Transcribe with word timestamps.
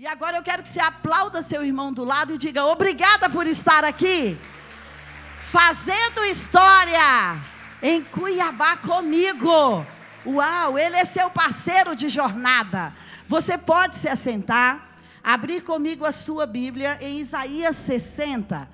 E 0.00 0.06
agora 0.06 0.36
eu 0.36 0.44
quero 0.44 0.62
que 0.62 0.68
você 0.68 0.78
aplauda 0.78 1.42
seu 1.42 1.64
irmão 1.64 1.92
do 1.92 2.04
lado 2.04 2.32
e 2.32 2.38
diga: 2.38 2.64
obrigada 2.64 3.28
por 3.28 3.48
estar 3.48 3.84
aqui, 3.84 4.38
fazendo 5.50 6.24
história 6.24 7.36
em 7.82 8.04
Cuiabá 8.04 8.76
comigo. 8.76 9.84
Uau, 10.24 10.78
ele 10.78 10.94
é 10.94 11.04
seu 11.04 11.28
parceiro 11.28 11.96
de 11.96 12.08
jornada. 12.08 12.94
Você 13.26 13.58
pode 13.58 13.96
se 13.96 14.08
assentar, 14.08 15.00
abrir 15.20 15.62
comigo 15.62 16.04
a 16.04 16.12
sua 16.12 16.46
Bíblia 16.46 16.96
em 17.00 17.18
Isaías 17.18 17.74
60. 17.74 18.68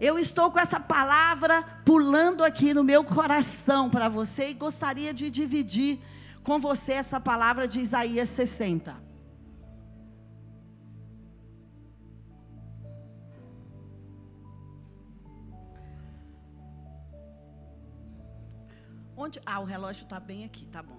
Eu 0.00 0.20
estou 0.20 0.52
com 0.52 0.60
essa 0.60 0.78
palavra 0.78 1.64
pulando 1.84 2.44
aqui 2.44 2.72
no 2.72 2.84
meu 2.84 3.02
coração 3.02 3.90
para 3.90 4.08
você 4.08 4.50
e 4.50 4.54
gostaria 4.54 5.12
de 5.12 5.30
dividir 5.30 5.98
com 6.44 6.60
você 6.60 6.92
essa 6.92 7.18
palavra 7.18 7.66
de 7.66 7.80
Isaías 7.80 8.28
60. 8.28 9.09
Onde? 19.22 19.38
Ah, 19.44 19.60
o 19.60 19.64
relógio 19.64 20.04
está 20.04 20.18
bem 20.18 20.46
aqui, 20.46 20.64
tá 20.64 20.82
bom. 20.82 20.98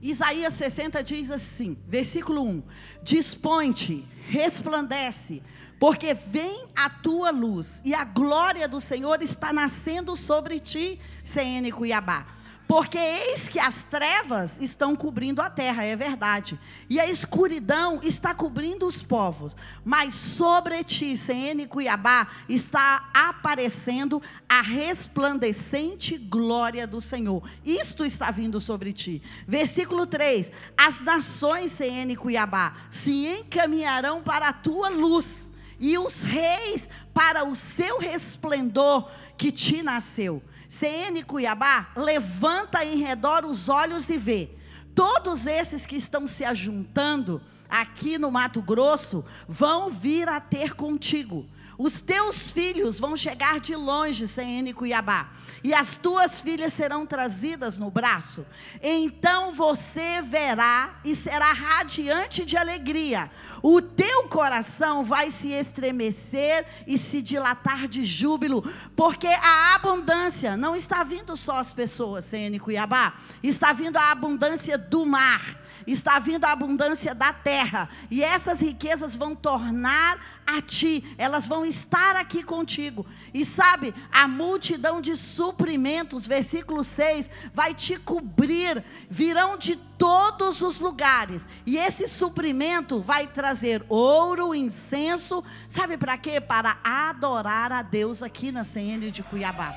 Isaías 0.00 0.54
60 0.54 1.04
diz 1.04 1.30
assim, 1.30 1.76
versículo 1.86 2.42
1: 2.42 2.62
Dispõe-te, 3.02 4.08
resplandece, 4.26 5.42
porque 5.78 6.14
vem 6.14 6.66
a 6.74 6.88
tua 6.88 7.30
luz, 7.30 7.82
e 7.84 7.92
a 7.94 8.04
glória 8.04 8.66
do 8.66 8.80
Senhor 8.80 9.20
está 9.20 9.52
nascendo 9.52 10.16
sobre 10.16 10.58
ti, 10.58 10.98
CN 11.22 11.70
Cuiabá. 11.70 12.26
Porque 12.72 12.96
eis 12.96 13.50
que 13.50 13.58
as 13.58 13.84
trevas 13.84 14.56
estão 14.58 14.96
cobrindo 14.96 15.42
a 15.42 15.50
terra, 15.50 15.84
é 15.84 15.94
verdade. 15.94 16.58
E 16.88 16.98
a 16.98 17.06
escuridão 17.06 18.00
está 18.02 18.34
cobrindo 18.34 18.86
os 18.86 19.02
povos. 19.02 19.54
Mas 19.84 20.14
sobre 20.14 20.82
ti, 20.82 21.14
CN 21.14 21.66
Cuiabá, 21.66 22.28
está 22.48 23.10
aparecendo 23.12 24.22
a 24.48 24.62
resplandecente 24.62 26.16
glória 26.16 26.86
do 26.86 26.98
Senhor. 26.98 27.46
Isto 27.62 28.06
está 28.06 28.30
vindo 28.30 28.58
sobre 28.58 28.94
ti. 28.94 29.22
Versículo 29.46 30.06
3: 30.06 30.50
As 30.74 31.02
nações, 31.02 31.72
CN 31.72 32.16
Cuiabá, 32.16 32.74
se 32.90 33.26
encaminharão 33.26 34.22
para 34.22 34.48
a 34.48 34.52
tua 34.54 34.88
luz, 34.88 35.36
e 35.78 35.98
os 35.98 36.14
reis 36.22 36.88
para 37.12 37.44
o 37.44 37.54
seu 37.54 37.98
resplendor 37.98 39.10
que 39.36 39.52
te 39.52 39.82
nasceu. 39.82 40.42
CN 40.78 41.22
Cuiabá, 41.22 41.88
levanta 41.94 42.82
em 42.82 42.96
redor 42.96 43.44
os 43.44 43.68
olhos 43.68 44.08
e 44.08 44.16
vê. 44.16 44.50
Todos 44.94 45.46
esses 45.46 45.84
que 45.84 45.96
estão 45.96 46.26
se 46.26 46.44
ajuntando 46.44 47.42
aqui 47.68 48.18
no 48.18 48.30
Mato 48.30 48.62
Grosso 48.62 49.22
vão 49.46 49.90
vir 49.90 50.28
a 50.28 50.40
ter 50.40 50.74
contigo. 50.74 51.46
Os 51.82 52.00
teus 52.00 52.36
filhos 52.52 53.00
vão 53.00 53.16
chegar 53.16 53.58
de 53.58 53.74
longe, 53.74 54.28
CN 54.28 54.72
Cuiabá, 54.72 55.30
e 55.64 55.74
as 55.74 55.96
tuas 55.96 56.40
filhas 56.40 56.72
serão 56.72 57.04
trazidas 57.04 57.76
no 57.76 57.90
braço. 57.90 58.46
Então 58.80 59.50
você 59.50 60.22
verá 60.22 61.00
e 61.04 61.12
será 61.16 61.52
radiante 61.52 62.44
de 62.44 62.56
alegria. 62.56 63.28
O 63.60 63.82
teu 63.82 64.28
coração 64.28 65.02
vai 65.02 65.32
se 65.32 65.48
estremecer 65.48 66.64
e 66.86 66.96
se 66.96 67.20
dilatar 67.20 67.88
de 67.88 68.04
júbilo, 68.04 68.62
porque 68.94 69.26
a 69.26 69.74
abundância 69.74 70.56
não 70.56 70.76
está 70.76 71.02
vindo 71.02 71.36
só 71.36 71.58
as 71.58 71.72
pessoas, 71.72 72.26
CN 72.26 72.60
Cuiabá, 72.60 73.14
está 73.42 73.72
vindo 73.72 73.96
a 73.96 74.12
abundância 74.12 74.78
do 74.78 75.04
mar 75.04 75.60
está 75.86 76.18
vindo 76.18 76.44
a 76.44 76.52
abundância 76.52 77.14
da 77.14 77.32
terra, 77.32 77.88
e 78.10 78.22
essas 78.22 78.60
riquezas 78.60 79.16
vão 79.16 79.34
tornar 79.34 80.42
a 80.46 80.60
ti, 80.60 81.14
elas 81.16 81.46
vão 81.46 81.64
estar 81.64 82.16
aqui 82.16 82.42
contigo. 82.42 83.06
E 83.32 83.44
sabe, 83.44 83.94
a 84.10 84.26
multidão 84.26 85.00
de 85.00 85.16
suprimentos, 85.16 86.26
versículo 86.26 86.84
6, 86.84 87.30
vai 87.54 87.74
te 87.74 87.96
cobrir, 87.98 88.84
virão 89.08 89.56
de 89.56 89.76
todos 89.76 90.60
os 90.60 90.80
lugares. 90.80 91.48
E 91.64 91.76
esse 91.76 92.08
suprimento 92.08 93.00
vai 93.00 93.26
trazer 93.26 93.84
ouro, 93.88 94.54
incenso, 94.54 95.42
sabe 95.68 95.96
para 95.96 96.18
quê? 96.18 96.40
Para 96.40 96.78
adorar 96.82 97.72
a 97.72 97.82
Deus 97.82 98.22
aqui 98.22 98.50
na 98.52 98.64
CN 98.64 99.10
de 99.10 99.22
Cuiabá. 99.22 99.74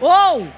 Ou, 0.00 0.48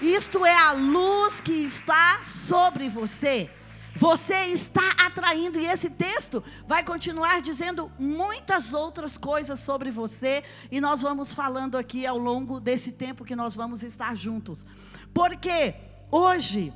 isto 0.00 0.46
é 0.46 0.54
a 0.54 0.72
luz 0.72 1.40
que 1.40 1.52
está 1.52 2.20
sobre 2.24 2.88
você. 2.88 3.50
Você 3.96 4.34
está 4.46 4.88
atraindo, 5.04 5.58
e 5.58 5.66
esse 5.66 5.90
texto 5.90 6.42
vai 6.66 6.84
continuar 6.84 7.42
dizendo 7.42 7.90
muitas 7.98 8.72
outras 8.72 9.18
coisas 9.18 9.60
sobre 9.60 9.90
você, 9.90 10.44
e 10.70 10.80
nós 10.80 11.02
vamos 11.02 11.32
falando 11.32 11.76
aqui 11.76 12.06
ao 12.06 12.16
longo 12.16 12.60
desse 12.60 12.92
tempo 12.92 13.24
que 13.24 13.36
nós 13.36 13.54
vamos 13.54 13.82
estar 13.82 14.16
juntos. 14.16 14.64
Porque 15.12 15.74
hoje 16.10 16.72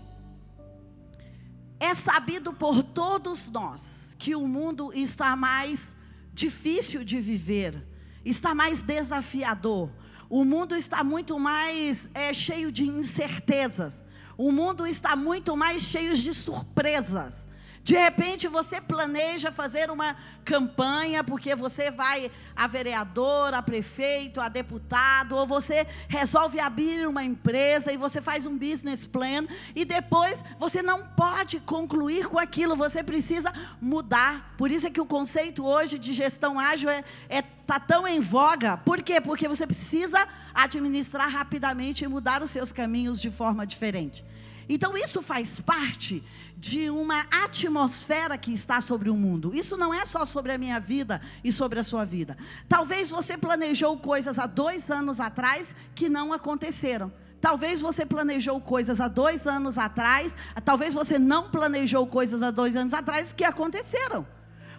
é 1.78 1.94
sabido 1.94 2.52
por 2.52 2.82
todos 2.82 3.50
nós 3.50 4.14
que 4.18 4.34
o 4.34 4.46
mundo 4.46 4.92
está 4.92 5.36
mais 5.36 5.96
difícil 6.32 7.04
de 7.04 7.20
viver, 7.20 7.86
está 8.24 8.54
mais 8.54 8.82
desafiador, 8.82 9.90
o 10.28 10.44
mundo 10.44 10.76
está 10.76 11.04
muito 11.04 11.38
mais 11.38 12.08
é, 12.12 12.34
cheio 12.34 12.72
de 12.72 12.84
incertezas. 12.84 14.03
O 14.36 14.50
mundo 14.50 14.86
está 14.86 15.14
muito 15.14 15.56
mais 15.56 15.82
cheio 15.82 16.14
de 16.14 16.34
surpresas. 16.34 17.46
De 17.84 17.94
repente 17.94 18.48
você 18.48 18.80
planeja 18.80 19.52
fazer 19.52 19.90
uma 19.90 20.16
campanha 20.42 21.22
porque 21.22 21.54
você 21.54 21.90
vai 21.90 22.30
a 22.56 22.66
vereador, 22.66 23.52
a 23.52 23.60
prefeito, 23.60 24.40
a 24.40 24.48
deputado, 24.48 25.36
ou 25.36 25.46
você 25.46 25.86
resolve 26.08 26.58
abrir 26.58 27.06
uma 27.06 27.22
empresa 27.22 27.92
e 27.92 27.98
você 27.98 28.22
faz 28.22 28.46
um 28.46 28.56
business 28.56 29.04
plan 29.04 29.46
e 29.76 29.84
depois 29.84 30.42
você 30.58 30.82
não 30.82 31.06
pode 31.08 31.60
concluir 31.60 32.26
com 32.26 32.38
aquilo, 32.38 32.74
você 32.74 33.04
precisa 33.04 33.52
mudar. 33.78 34.54
Por 34.56 34.70
isso 34.70 34.86
é 34.86 34.90
que 34.90 35.00
o 35.00 35.04
conceito 35.04 35.62
hoje 35.62 35.98
de 35.98 36.14
gestão 36.14 36.58
ágil 36.58 36.88
é, 36.88 37.04
é 37.28 37.42
tá 37.42 37.78
tão 37.78 38.08
em 38.08 38.18
voga. 38.18 38.78
Por 38.78 39.02
quê? 39.02 39.20
Porque 39.20 39.46
você 39.46 39.66
precisa 39.66 40.26
administrar 40.54 41.28
rapidamente 41.28 42.02
e 42.02 42.08
mudar 42.08 42.42
os 42.42 42.50
seus 42.50 42.72
caminhos 42.72 43.20
de 43.20 43.30
forma 43.30 43.66
diferente. 43.66 44.24
Então 44.68 44.96
isso 44.96 45.22
faz 45.22 45.60
parte 45.60 46.22
de 46.56 46.88
uma 46.88 47.26
atmosfera 47.30 48.38
que 48.38 48.52
está 48.52 48.80
sobre 48.80 49.10
o 49.10 49.16
mundo. 49.16 49.54
Isso 49.54 49.76
não 49.76 49.92
é 49.92 50.04
só 50.04 50.24
sobre 50.24 50.52
a 50.52 50.58
minha 50.58 50.80
vida 50.80 51.20
e 51.42 51.52
sobre 51.52 51.78
a 51.78 51.84
sua 51.84 52.04
vida. 52.04 52.36
Talvez 52.68 53.10
você 53.10 53.36
planejou 53.36 53.98
coisas 53.98 54.38
há 54.38 54.46
dois 54.46 54.90
anos 54.90 55.20
atrás 55.20 55.74
que 55.94 56.08
não 56.08 56.32
aconteceram. 56.32 57.12
Talvez 57.40 57.82
você 57.82 58.06
planejou 58.06 58.58
coisas 58.58 59.02
há 59.02 59.08
dois 59.08 59.46
anos 59.46 59.76
atrás, 59.76 60.34
talvez 60.64 60.94
você 60.94 61.18
não 61.18 61.50
planejou 61.50 62.06
coisas 62.06 62.40
há 62.40 62.50
dois 62.50 62.74
anos 62.74 62.94
atrás 62.94 63.34
que 63.34 63.44
aconteceram. 63.44 64.26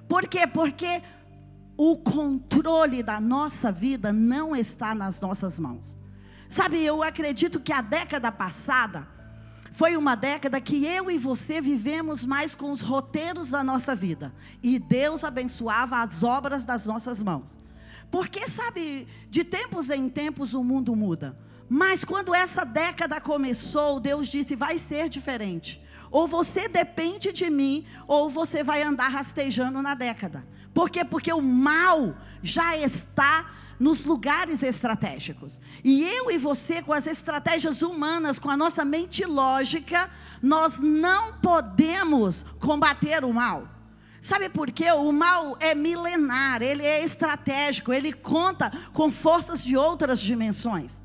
Por 0.08 0.28
quê? 0.28 0.48
Porque 0.48 1.04
o 1.78 1.98
controle 1.98 3.04
da 3.04 3.20
nossa 3.20 3.72
vida 3.72 4.12
não 4.12 4.56
está 4.56 4.96
nas 4.96 5.22
nossas 5.22 5.60
mãos. 5.60 5.96
Sabe, 6.48 6.84
eu 6.84 7.04
acredito 7.04 7.60
que 7.60 7.74
a 7.74 7.82
década 7.82 8.32
passada, 8.32 9.08
foi 9.76 9.98
uma 9.98 10.16
década 10.16 10.62
que 10.62 10.86
eu 10.86 11.12
e 11.12 11.18
você 11.18 11.60
vivemos 11.60 12.26
mais 12.26 12.56
com 12.56 12.72
os 12.72 12.80
roteiros 12.80 13.50
da 13.50 13.62
nossa 13.62 13.94
vida. 13.94 14.34
E 14.64 14.80
Deus 14.80 15.22
abençoava 15.22 16.02
as 16.02 16.24
obras 16.24 16.66
das 16.66 16.86
nossas 16.86 17.22
mãos. 17.22 17.60
Porque, 18.10 18.48
sabe, 18.48 19.06
de 19.30 19.44
tempos 19.44 19.90
em 19.90 20.08
tempos 20.08 20.54
o 20.54 20.64
mundo 20.64 20.96
muda. 20.96 21.38
Mas 21.68 22.06
quando 22.06 22.34
essa 22.34 22.64
década 22.64 23.20
começou, 23.20 24.00
Deus 24.00 24.30
disse: 24.30 24.56
vai 24.56 24.78
ser 24.78 25.10
diferente. 25.10 25.84
Ou 26.10 26.26
você 26.26 26.70
depende 26.70 27.34
de 27.34 27.50
mim, 27.50 27.86
ou 28.08 28.30
você 28.30 28.64
vai 28.64 28.82
andar 28.82 29.10
rastejando 29.10 29.82
na 29.82 29.94
década. 29.94 30.48
Por 30.74 30.90
quê? 30.90 31.04
Porque 31.04 31.34
o 31.34 31.42
mal 31.42 32.16
já 32.42 32.78
está 32.78 33.52
nos 33.80 34.06
lugares 34.06 34.64
estratégicos. 34.64 35.60
E 35.84 36.04
eu 36.04 36.32
e 36.32 36.38
você, 36.38 36.82
com 36.82 36.94
as 36.94 37.08
estratégias 37.08 37.82
humanas, 37.82 38.40
com 38.40 38.50
a 38.50 38.58
nossa 38.58 38.86
mente 38.86 39.26
lógica, 39.26 40.10
nós 40.42 40.80
não 40.80 41.34
podemos 41.34 42.46
combater 42.60 43.24
o 43.24 43.34
mal. 43.34 43.68
Sabe 44.22 44.50
por 44.50 44.72
quê? 44.72 44.92
O 44.92 45.12
mal 45.12 45.56
é 45.60 45.76
milenar, 45.76 46.62
ele 46.62 46.84
é 46.84 47.04
estratégico, 47.04 47.94
ele 47.94 48.12
conta 48.12 48.72
com 48.92 49.12
forças 49.12 49.64
de 49.64 49.78
outras 49.78 50.20
dimensões. 50.20 51.00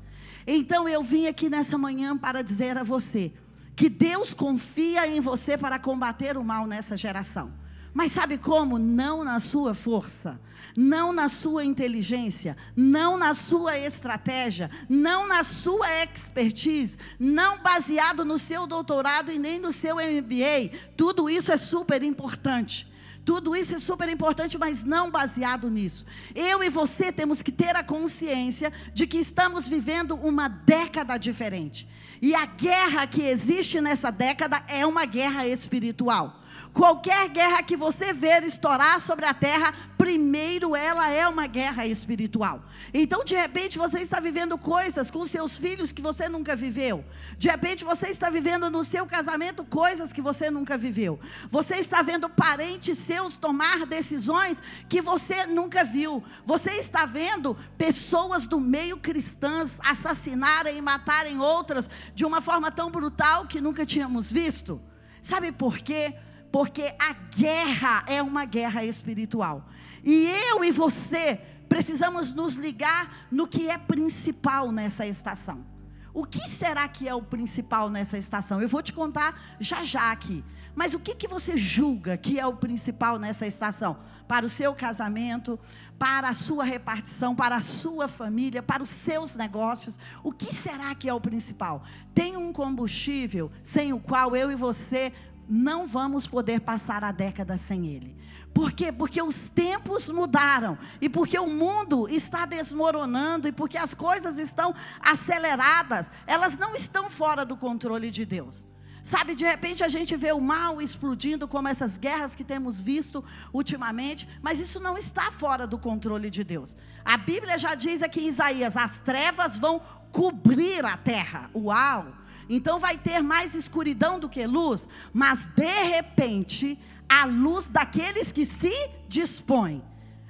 Então 0.47 0.89
eu 0.89 1.03
vim 1.03 1.27
aqui 1.27 1.49
nessa 1.49 1.77
manhã 1.77 2.17
para 2.17 2.41
dizer 2.41 2.77
a 2.77 2.83
você 2.83 3.31
que 3.75 3.89
Deus 3.89 4.33
confia 4.33 5.07
em 5.07 5.19
você 5.19 5.57
para 5.57 5.77
combater 5.77 6.35
o 6.35 6.43
mal 6.43 6.65
nessa 6.65 6.97
geração. 6.97 7.53
Mas 7.93 8.11
sabe 8.11 8.37
como? 8.37 8.79
Não 8.79 9.23
na 9.23 9.39
sua 9.39 9.73
força 9.73 10.39
não 10.75 11.11
na 11.11 11.29
sua 11.29 11.63
inteligência, 11.63 12.55
não 12.75 13.17
na 13.17 13.33
sua 13.33 13.77
estratégia, 13.77 14.69
não 14.89 15.27
na 15.27 15.43
sua 15.43 16.03
expertise, 16.03 16.97
não 17.19 17.61
baseado 17.61 18.23
no 18.25 18.39
seu 18.39 18.65
doutorado 18.65 19.31
e 19.31 19.39
nem 19.39 19.59
no 19.59 19.71
seu 19.71 19.95
MBA. 19.95 20.77
Tudo 20.95 21.29
isso 21.29 21.51
é 21.51 21.57
super 21.57 22.03
importante. 22.03 22.91
Tudo 23.23 23.55
isso 23.55 23.75
é 23.75 23.79
super 23.79 24.09
importante, 24.09 24.57
mas 24.57 24.83
não 24.83 25.11
baseado 25.11 25.69
nisso. 25.69 26.05
Eu 26.33 26.63
e 26.63 26.69
você 26.69 27.11
temos 27.11 27.41
que 27.41 27.51
ter 27.51 27.75
a 27.75 27.83
consciência 27.83 28.73
de 28.93 29.05
que 29.05 29.17
estamos 29.17 29.67
vivendo 29.67 30.15
uma 30.15 30.47
década 30.47 31.17
diferente. 31.17 31.87
E 32.21 32.33
a 32.33 32.45
guerra 32.45 33.05
que 33.07 33.23
existe 33.23 33.79
nessa 33.79 34.11
década 34.11 34.63
é 34.67 34.85
uma 34.85 35.05
guerra 35.05 35.47
espiritual. 35.47 36.40
Qualquer 36.73 37.27
guerra 37.27 37.61
que 37.63 37.75
você 37.75 38.13
ver 38.13 38.43
estourar 38.43 39.01
sobre 39.01 39.25
a 39.25 39.33
terra, 39.33 39.73
primeiro 39.97 40.73
ela 40.73 41.09
é 41.09 41.27
uma 41.27 41.45
guerra 41.45 41.85
espiritual. 41.85 42.63
Então, 42.93 43.25
de 43.25 43.35
repente, 43.35 43.77
você 43.77 43.99
está 43.99 44.21
vivendo 44.21 44.57
coisas 44.57 45.11
com 45.11 45.25
seus 45.25 45.57
filhos 45.57 45.91
que 45.91 46.01
você 46.01 46.29
nunca 46.29 46.55
viveu. 46.55 47.03
De 47.37 47.49
repente, 47.49 47.83
você 47.83 48.07
está 48.07 48.29
vivendo 48.29 48.69
no 48.69 48.85
seu 48.85 49.05
casamento 49.05 49.65
coisas 49.65 50.13
que 50.13 50.21
você 50.21 50.49
nunca 50.49 50.77
viveu. 50.77 51.19
Você 51.49 51.75
está 51.75 52.01
vendo 52.01 52.29
parentes 52.29 52.97
seus 52.97 53.33
tomar 53.33 53.85
decisões 53.85 54.57
que 54.87 55.01
você 55.01 55.45
nunca 55.45 55.83
viu. 55.83 56.23
Você 56.45 56.71
está 56.71 57.05
vendo 57.05 57.57
pessoas 57.77 58.47
do 58.47 58.61
meio 58.61 58.97
cristãs 58.97 59.77
assassinarem 59.83 60.77
e 60.77 60.81
matarem 60.81 61.37
outras 61.37 61.89
de 62.15 62.23
uma 62.23 62.39
forma 62.39 62.71
tão 62.71 62.89
brutal 62.89 63.45
que 63.45 63.59
nunca 63.59 63.85
tínhamos 63.85 64.31
visto. 64.31 64.81
Sabe 65.21 65.51
por 65.51 65.77
quê? 65.79 66.15
Porque 66.51 66.93
a 66.99 67.13
guerra 67.13 68.03
é 68.07 68.21
uma 68.21 68.45
guerra 68.45 68.83
espiritual. 68.83 69.69
E 70.03 70.27
eu 70.49 70.63
e 70.63 70.71
você 70.71 71.39
precisamos 71.69 72.33
nos 72.33 72.55
ligar 72.55 73.27
no 73.31 73.47
que 73.47 73.69
é 73.69 73.77
principal 73.77 74.71
nessa 74.71 75.05
estação. 75.05 75.65
O 76.13 76.25
que 76.25 76.47
será 76.49 76.87
que 76.87 77.07
é 77.07 77.15
o 77.15 77.21
principal 77.21 77.89
nessa 77.89 78.17
estação? 78.17 78.61
Eu 78.61 78.67
vou 78.67 78.81
te 78.81 78.91
contar 78.91 79.55
já 79.59 79.81
já 79.81 80.11
aqui. 80.11 80.43
Mas 80.75 80.93
o 80.93 80.99
que, 80.99 81.15
que 81.15 81.27
você 81.27 81.55
julga 81.57 82.17
que 82.17 82.39
é 82.39 82.45
o 82.45 82.55
principal 82.55 83.17
nessa 83.17 83.45
estação? 83.45 83.97
Para 84.27 84.45
o 84.45 84.49
seu 84.49 84.73
casamento, 84.73 85.59
para 85.99 86.29
a 86.29 86.33
sua 86.33 86.63
repartição, 86.63 87.35
para 87.35 87.57
a 87.57 87.61
sua 87.61 88.07
família, 88.07 88.63
para 88.63 88.81
os 88.81 88.89
seus 88.89 89.35
negócios. 89.35 89.99
O 90.23 90.31
que 90.31 90.53
será 90.53 90.95
que 90.95 91.07
é 91.07 91.13
o 91.13 91.21
principal? 91.21 91.83
Tem 92.13 92.35
um 92.35 92.51
combustível 92.51 93.51
sem 93.63 93.93
o 93.93 93.99
qual 93.99 94.35
eu 94.35 94.51
e 94.51 94.55
você 94.55 95.13
não 95.51 95.85
vamos 95.85 96.25
poder 96.25 96.61
passar 96.61 97.03
a 97.03 97.11
década 97.11 97.57
sem 97.57 97.87
ele. 97.87 98.15
Por 98.53 98.71
quê? 98.71 98.89
Porque 98.89 99.21
os 99.21 99.35
tempos 99.49 100.07
mudaram 100.07 100.77
e 101.01 101.09
porque 101.09 101.37
o 101.37 101.47
mundo 101.47 102.07
está 102.07 102.45
desmoronando 102.45 103.49
e 103.49 103.51
porque 103.51 103.77
as 103.77 103.93
coisas 103.93 104.37
estão 104.37 104.73
aceleradas, 105.01 106.09
elas 106.25 106.57
não 106.57 106.73
estão 106.73 107.09
fora 107.09 107.43
do 107.43 107.57
controle 107.57 108.09
de 108.09 108.25
Deus. 108.25 108.65
Sabe, 109.03 109.35
de 109.35 109.43
repente 109.43 109.83
a 109.83 109.89
gente 109.89 110.15
vê 110.15 110.31
o 110.31 110.39
mal 110.39 110.81
explodindo, 110.81 111.47
como 111.47 111.67
essas 111.67 111.97
guerras 111.97 112.35
que 112.35 112.43
temos 112.43 112.79
visto 112.79 113.23
ultimamente, 113.51 114.29
mas 114.41 114.59
isso 114.59 114.79
não 114.79 114.97
está 114.97 115.31
fora 115.31 115.67
do 115.67 115.77
controle 115.77 116.29
de 116.29 116.43
Deus. 116.43 116.75
A 117.03 117.17
Bíblia 117.17 117.57
já 117.57 117.75
diz 117.75 118.01
aqui 118.01 118.21
em 118.21 118.27
Isaías: 118.27 118.77
as 118.77 118.99
trevas 118.99 119.57
vão 119.57 119.81
cobrir 120.11 120.85
a 120.85 120.95
terra. 120.95 121.49
Uau! 121.55 122.20
Então 122.49 122.79
vai 122.79 122.97
ter 122.97 123.21
mais 123.21 123.53
escuridão 123.53 124.19
do 124.19 124.29
que 124.29 124.45
luz, 124.45 124.87
mas 125.13 125.47
de 125.55 125.83
repente, 125.83 126.77
a 127.07 127.25
luz 127.25 127.67
daqueles 127.67 128.31
que 128.31 128.45
se 128.45 128.73
dispõem, 129.07 129.83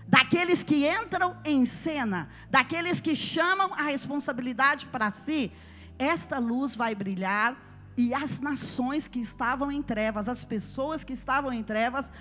daqueles 0.08 0.64
que 0.64 0.88
entram 0.88 1.38
em 1.46 1.66
cena, 1.66 2.30
daqueles 2.50 3.00
que 3.00 3.16
chamam 3.16 3.74
a 3.74 3.84
responsabilidade 3.84 4.88
para 4.88 5.10
si, 5.12 5.52
esta 5.98 6.40
luz 6.40 6.76
vai 6.76 6.96
brilhar 6.96 7.56
e 7.98 8.14
as 8.14 8.40
nações 8.40 9.08
que 9.08 9.20
estavam 9.20 9.72
em 9.72 9.82
trevas, 9.82 10.28
as 10.28 10.44
pessoas 10.44 11.04
que 11.04 11.14
estavam 11.14 11.54
em 11.54 11.64
trevas, 11.64 12.12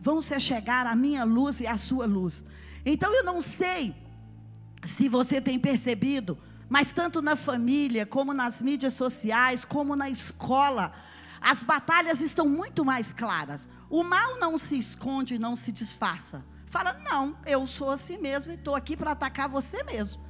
vão 0.00 0.20
se 0.20 0.38
chegar 0.40 0.86
à 0.86 0.94
minha 0.94 1.24
luz 1.24 1.60
e 1.60 1.66
à 1.66 1.76
sua 1.76 2.06
luz. 2.06 2.42
Então 2.84 3.14
eu 3.14 3.24
não 3.24 3.40
sei 3.40 3.94
se 4.84 5.08
você 5.08 5.40
tem 5.40 5.58
percebido, 5.58 6.38
mas 6.68 6.92
tanto 6.92 7.22
na 7.22 7.34
família, 7.34 8.04
como 8.04 8.34
nas 8.34 8.60
mídias 8.60 8.92
sociais, 8.92 9.64
como 9.64 9.96
na 9.96 10.10
escola, 10.10 10.92
as 11.40 11.62
batalhas 11.62 12.20
estão 12.20 12.46
muito 12.46 12.84
mais 12.84 13.12
claras. 13.12 13.68
O 13.88 14.02
mal 14.02 14.38
não 14.38 14.58
se 14.58 14.76
esconde, 14.78 15.38
não 15.38 15.56
se 15.56 15.72
disfarça. 15.72 16.44
Fala, 16.66 16.92
não, 16.92 17.36
eu 17.46 17.66
sou 17.66 17.90
assim 17.90 18.18
mesmo 18.18 18.52
e 18.52 18.56
estou 18.56 18.74
aqui 18.74 18.96
para 18.96 19.12
atacar 19.12 19.48
você 19.48 19.82
mesmo. 19.82 20.22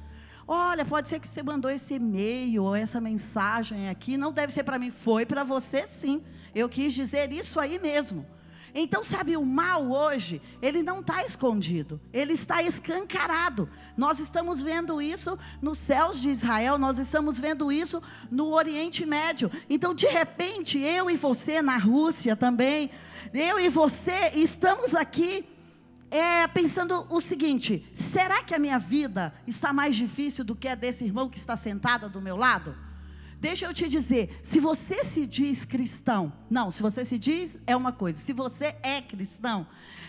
Olha, 0.47 0.85
pode 0.85 1.09
ser 1.09 1.19
que 1.19 1.27
você 1.27 1.43
mandou 1.43 1.69
esse 1.69 1.95
e-mail 1.95 2.63
ou 2.63 2.75
essa 2.75 2.99
mensagem 2.99 3.89
aqui, 3.89 4.17
não 4.17 4.31
deve 4.31 4.53
ser 4.53 4.63
para 4.63 4.79
mim, 4.79 4.89
foi 4.89 5.25
para 5.25 5.43
você 5.43 5.85
sim. 5.85 6.23
Eu 6.55 6.67
quis 6.69 6.93
dizer 6.93 7.31
isso 7.31 7.59
aí 7.59 7.77
mesmo. 7.77 8.25
Então, 8.73 9.01
sabe, 9.03 9.35
o 9.35 9.45
mal 9.45 9.91
hoje, 9.91 10.41
ele 10.61 10.83
não 10.83 10.99
está 10.99 11.23
escondido, 11.25 11.99
ele 12.13 12.33
está 12.33 12.61
escancarado. 12.61 13.69
Nós 13.97 14.19
estamos 14.19 14.61
vendo 14.61 15.01
isso 15.01 15.37
nos 15.61 15.77
céus 15.77 16.19
de 16.21 16.29
Israel, 16.29 16.77
nós 16.77 16.99
estamos 16.99 17.39
vendo 17.39 17.71
isso 17.71 18.01
no 18.29 18.53
Oriente 18.53 19.05
Médio. 19.05 19.51
Então, 19.69 19.93
de 19.93 20.07
repente, 20.07 20.79
eu 20.79 21.09
e 21.09 21.17
você 21.17 21.61
na 21.61 21.77
Rússia 21.77 22.35
também, 22.35 22.91
eu 23.33 23.59
e 23.59 23.69
você 23.69 24.31
estamos 24.35 24.95
aqui 24.95 25.45
é, 26.11 26.47
pensando 26.47 27.05
o 27.09 27.21
seguinte: 27.21 27.87
será 27.93 28.43
que 28.43 28.55
a 28.55 28.59
minha 28.59 28.79
vida 28.79 29.33
está 29.45 29.71
mais 29.71 29.95
difícil 29.95 30.43
do 30.43 30.55
que 30.55 30.67
a 30.67 30.75
desse 30.75 31.03
irmão 31.03 31.29
que 31.29 31.37
está 31.37 31.55
sentado 31.55 32.09
do 32.09 32.21
meu 32.21 32.35
lado? 32.35 32.88
Deixa 33.39 33.65
eu 33.65 33.73
te 33.73 33.87
dizer, 33.87 34.37
se 34.43 34.59
você 34.59 35.03
se 35.03 35.25
diz 35.25 35.63
cristão, 35.63 36.33
não, 36.49 36.69
se 36.69 36.81
você 36.81 37.05
se 37.05 37.17
diz 37.17 37.57
é 37.65 37.73
uma 37.73 37.93
coisa, 37.93 38.19
se 38.19 38.33
você 38.33 38.75
é 38.83 39.01
cristão, 39.01 39.65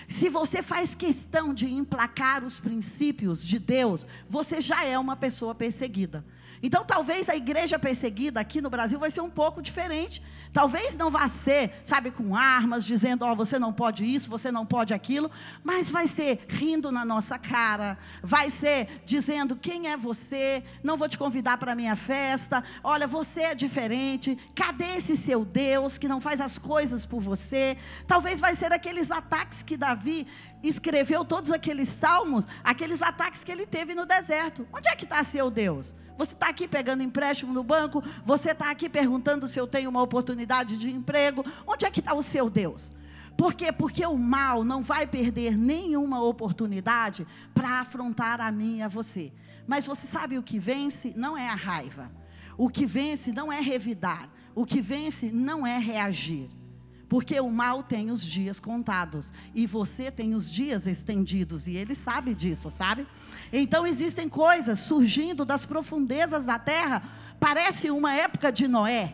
se 0.09 0.29
você 0.29 0.63
faz 0.63 0.97
questão 0.97 1.55
de 1.55 1.73
emplacar 1.73 2.43
os 2.43 2.59
princípios 2.59 3.47
de 3.47 3.61
Deus, 3.61 4.05
você 4.29 4.61
já 4.61 4.85
é 4.85 4.99
uma 4.99 5.15
pessoa 5.15 5.55
perseguida. 5.55 6.25
Então, 6.61 6.85
talvez 6.85 7.29
a 7.29 7.37
igreja 7.37 7.79
perseguida 7.79 8.41
aqui 8.41 8.61
no 8.61 8.69
Brasil 8.69 8.99
vai 8.99 9.11
ser 9.11 9.21
um 9.21 9.31
pouco 9.31 9.63
diferente. 9.63 10.21
Talvez 10.53 10.97
não 10.97 11.11
vá 11.11 11.29
ser, 11.29 11.81
sabe, 11.85 12.11
com 12.11 12.35
armas, 12.35 12.85
dizendo, 12.85 13.25
ó, 13.25 13.33
oh, 13.33 13.37
você 13.37 13.59
não 13.59 13.73
pode 13.73 14.05
isso, 14.05 14.29
você 14.29 14.51
não 14.51 14.67
pode 14.67 14.93
aquilo, 14.93 15.31
mas 15.63 15.91
vai 15.91 16.09
ser 16.09 16.45
rindo 16.49 16.91
na 16.91 17.05
nossa 17.05 17.39
cara, 17.39 17.97
vai 18.23 18.51
ser 18.51 19.03
dizendo 19.05 19.55
quem 19.55 19.89
é 19.89 19.97
você, 19.97 20.65
não 20.83 20.97
vou 20.97 21.09
te 21.09 21.17
convidar 21.17 21.57
para 21.59 21.73
a 21.73 21.77
minha 21.77 21.95
festa, 21.95 22.65
olha, 22.83 23.07
você 23.07 23.43
é 23.43 23.55
diferente, 23.55 24.37
cadê 24.55 24.97
esse 24.97 25.17
seu 25.17 25.45
Deus 25.45 25.97
que 25.97 26.09
não 26.09 26.21
faz 26.21 26.41
as 26.41 26.59
coisas 26.59 27.07
por 27.07 27.21
você? 27.21 27.77
Talvez 28.07 28.41
vai 28.41 28.57
ser 28.57 28.73
aqueles 28.73 29.11
ataques 29.11 29.63
que 29.63 29.77
Davi 29.77 30.27
escreveu 30.63 31.25
todos 31.25 31.51
aqueles 31.51 31.89
salmos, 31.89 32.47
aqueles 32.63 33.03
ataques 33.03 33.45
que 33.45 33.53
ele 33.53 33.67
teve 33.67 33.95
no 33.95 34.05
deserto. 34.05 34.67
Onde 34.73 34.89
é 34.89 34.97
que 34.97 35.05
está 35.05 35.23
seu 35.25 35.51
Deus? 35.51 35.95
Você 36.21 36.35
está 36.35 36.51
aqui 36.51 36.69
pegando 36.69 37.03
empréstimo 37.03 37.51
no 37.51 37.65
banco, 37.65 38.05
você 38.27 38.51
está 38.51 38.71
aqui 38.71 38.91
perguntando 38.91 39.49
se 39.49 39.59
eu 39.59 39.67
tenho 39.67 39.89
uma 39.89 40.03
oportunidade 40.03 40.77
de 40.77 40.91
emprego. 40.91 41.43
Onde 41.67 41.87
é 41.87 41.91
que 41.91 42.01
está 42.01 42.13
o 42.13 42.23
seu 42.23 42.51
Deus? 42.51 42.93
Por 43.39 43.55
quê? 43.55 43.73
Porque 43.73 44.05
o 44.05 44.19
mal 44.19 44.63
não 44.63 44.83
vai 44.83 45.07
perder 45.07 45.57
nenhuma 45.57 46.23
oportunidade 46.23 47.27
para 47.55 47.81
afrontar 47.81 48.39
a 48.39 48.53
mim 48.53 48.77
e 48.77 48.83
a 48.83 48.89
você. 48.89 49.33
Mas 49.67 49.87
você 49.87 50.07
sabe 50.07 50.37
o 50.37 50.43
que 50.43 50.59
vence 50.59 51.15
não 51.17 51.39
é 51.39 51.49
a 51.49 51.55
raiva. 51.55 52.13
O 52.59 52.69
que 52.69 52.85
vence 52.85 53.33
não 53.33 53.51
é 53.51 53.59
revidar. 53.59 54.29
O 54.55 54.67
que 54.67 54.83
vence 54.83 55.33
não 55.33 55.67
é 55.67 55.79
reagir. 55.79 56.51
Porque 57.11 57.41
o 57.41 57.51
mal 57.51 57.83
tem 57.83 58.13
os 58.13 58.25
dias 58.25 58.61
contados 58.61 59.33
e 59.53 59.67
você 59.67 60.13
tem 60.13 60.33
os 60.33 60.49
dias 60.49 60.87
estendidos 60.87 61.67
e 61.67 61.77
ele 61.77 61.93
sabe 61.93 62.33
disso, 62.33 62.71
sabe? 62.71 63.05
Então 63.53 63.85
existem 63.85 64.29
coisas 64.29 64.79
surgindo 64.79 65.45
das 65.45 65.67
profundezas 65.67 66.47
da 66.47 66.57
terra, 66.57 67.03
parece 67.41 67.91
uma 67.91 68.15
época 68.15 68.53
de 68.53 68.69
Noé. 68.69 69.13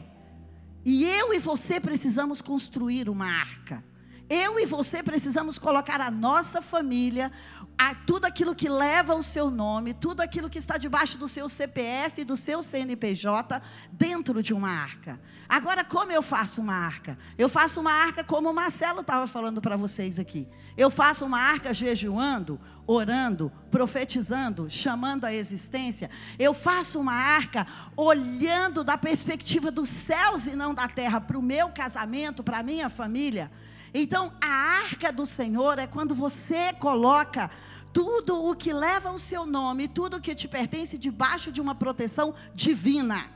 E 0.84 1.06
eu 1.06 1.32
e 1.32 1.38
você 1.38 1.80
precisamos 1.80 2.42
construir 2.42 3.08
uma 3.08 3.26
arca. 3.26 3.82
Eu 4.28 4.58
e 4.58 4.66
você 4.66 5.02
precisamos 5.02 5.56
colocar 5.56 6.00
a 6.00 6.10
nossa 6.10 6.60
família, 6.60 7.30
a, 7.78 7.94
tudo 7.94 8.24
aquilo 8.24 8.56
que 8.56 8.68
leva 8.68 9.14
o 9.14 9.22
seu 9.22 9.50
nome, 9.50 9.94
tudo 9.94 10.20
aquilo 10.20 10.50
que 10.50 10.58
está 10.58 10.76
debaixo 10.76 11.16
do 11.16 11.28
seu 11.28 11.48
CPF, 11.48 12.24
do 12.24 12.36
seu 12.36 12.60
CNPJ, 12.60 13.62
dentro 13.92 14.42
de 14.42 14.52
uma 14.52 14.68
arca. 14.68 15.20
Agora, 15.48 15.84
como 15.84 16.10
eu 16.10 16.22
faço 16.22 16.60
uma 16.60 16.74
arca? 16.74 17.16
Eu 17.38 17.48
faço 17.48 17.80
uma 17.80 17.92
arca 17.92 18.24
como 18.24 18.50
o 18.50 18.54
Marcelo 18.54 19.02
estava 19.02 19.28
falando 19.28 19.60
para 19.60 19.76
vocês 19.76 20.18
aqui. 20.18 20.48
Eu 20.76 20.90
faço 20.90 21.24
uma 21.24 21.38
arca 21.38 21.72
jejuando, 21.72 22.60
orando, 22.84 23.52
profetizando, 23.70 24.68
chamando 24.68 25.24
a 25.24 25.32
existência. 25.32 26.10
Eu 26.36 26.52
faço 26.52 26.98
uma 26.98 27.14
arca 27.14 27.64
olhando 27.96 28.82
da 28.82 28.98
perspectiva 28.98 29.70
dos 29.70 29.88
céus 29.88 30.48
e 30.48 30.56
não 30.56 30.74
da 30.74 30.88
terra 30.88 31.20
para 31.20 31.38
o 31.38 31.42
meu 31.42 31.68
casamento, 31.68 32.42
para 32.42 32.58
a 32.58 32.62
minha 32.64 32.90
família. 32.90 33.50
Então, 33.92 34.32
a 34.40 34.46
arca 34.46 35.12
do 35.12 35.26
Senhor 35.26 35.78
é 35.78 35.86
quando 35.86 36.14
você 36.14 36.72
coloca 36.74 37.50
tudo 37.92 38.44
o 38.44 38.54
que 38.54 38.72
leva 38.72 39.10
o 39.10 39.18
seu 39.18 39.46
nome, 39.46 39.88
tudo 39.88 40.18
o 40.18 40.20
que 40.20 40.34
te 40.34 40.46
pertence 40.46 40.98
debaixo 40.98 41.50
de 41.50 41.60
uma 41.60 41.74
proteção 41.74 42.34
divina. 42.54 43.30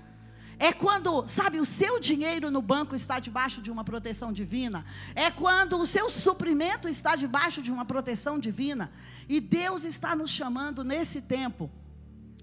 É 0.59 0.75
quando, 0.75 1.27
sabe, 1.27 1.59
o 1.59 1.65
seu 1.65 1.99
dinheiro 1.99 2.51
no 2.51 2.61
banco 2.61 2.95
está 2.95 3.19
debaixo 3.19 3.63
de 3.63 3.71
uma 3.71 3.83
proteção 3.83 4.31
divina. 4.31 4.85
É 5.15 5.31
quando 5.31 5.79
o 5.79 5.87
seu 5.87 6.11
suprimento 6.11 6.87
está 6.87 7.17
debaixo 7.17 7.63
de 7.63 7.73
uma 7.73 7.87
proteção 7.87 8.39
divina. 8.39 8.93
E 9.27 9.41
Deus 9.41 9.85
está 9.85 10.15
nos 10.15 10.31
chamando 10.31 10.85
nesse 10.85 11.23
tempo 11.23 11.71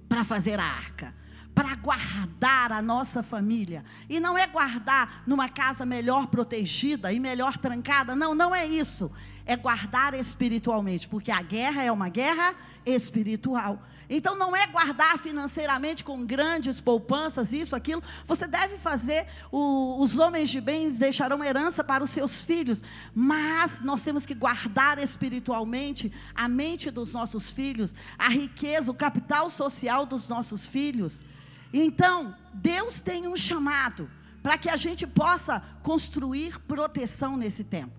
para 0.10 0.24
fazer 0.24 0.60
a 0.60 0.66
arca 0.66 1.14
para 1.58 1.74
guardar 1.74 2.72
a 2.72 2.84
nossa 2.84 3.24
família. 3.24 3.84
E 4.08 4.20
não 4.20 4.38
é 4.38 4.46
guardar 4.46 5.24
numa 5.26 5.50
casa 5.50 5.88
melhor 5.88 6.28
protegida 6.28 7.12
e 7.12 7.20
melhor 7.20 7.58
trancada. 7.58 8.16
Não, 8.16 8.36
não 8.36 8.54
é 8.54 8.68
isso. 8.68 9.12
É 9.44 9.56
guardar 9.56 10.14
espiritualmente, 10.14 11.08
porque 11.08 11.32
a 11.32 11.42
guerra 11.42 11.82
é 11.82 11.92
uma 11.92 12.10
guerra 12.10 12.54
espiritual. 12.86 13.82
Então 14.08 14.36
não 14.36 14.56
é 14.56 14.68
guardar 14.68 15.18
financeiramente 15.18 16.04
com 16.04 16.24
grandes 16.24 16.80
poupanças, 16.80 17.52
isso, 17.52 17.76
aquilo. 17.76 18.04
Você 18.28 18.46
deve 18.46 18.78
fazer, 18.78 19.26
o, 19.52 20.00
os 20.00 20.16
homens 20.16 20.52
de 20.52 20.62
bens 20.62 21.00
deixarão 21.00 21.44
herança 21.44 21.84
para 21.84 22.04
os 22.04 22.12
seus 22.12 22.36
filhos, 22.36 22.84
mas 23.16 23.82
nós 23.82 24.04
temos 24.04 24.28
que 24.28 24.36
guardar 24.36 25.00
espiritualmente 25.00 26.14
a 26.36 26.48
mente 26.48 26.92
dos 26.92 27.14
nossos 27.14 27.50
filhos, 27.50 27.96
a 28.16 28.30
riqueza, 28.30 28.92
o 28.92 28.94
capital 28.96 29.50
social 29.50 30.06
dos 30.06 30.30
nossos 30.30 30.68
filhos. 30.68 31.24
Então, 31.74 32.36
Deus 32.54 33.02
tem 33.02 33.28
um 33.28 33.36
chamado 33.36 34.10
para 34.42 34.58
que 34.58 34.70
a 34.70 34.78
gente 34.78 35.06
possa 35.06 35.62
construir 35.84 36.60
proteção 36.62 37.36
nesse 37.36 37.64
tempo. 37.64 37.94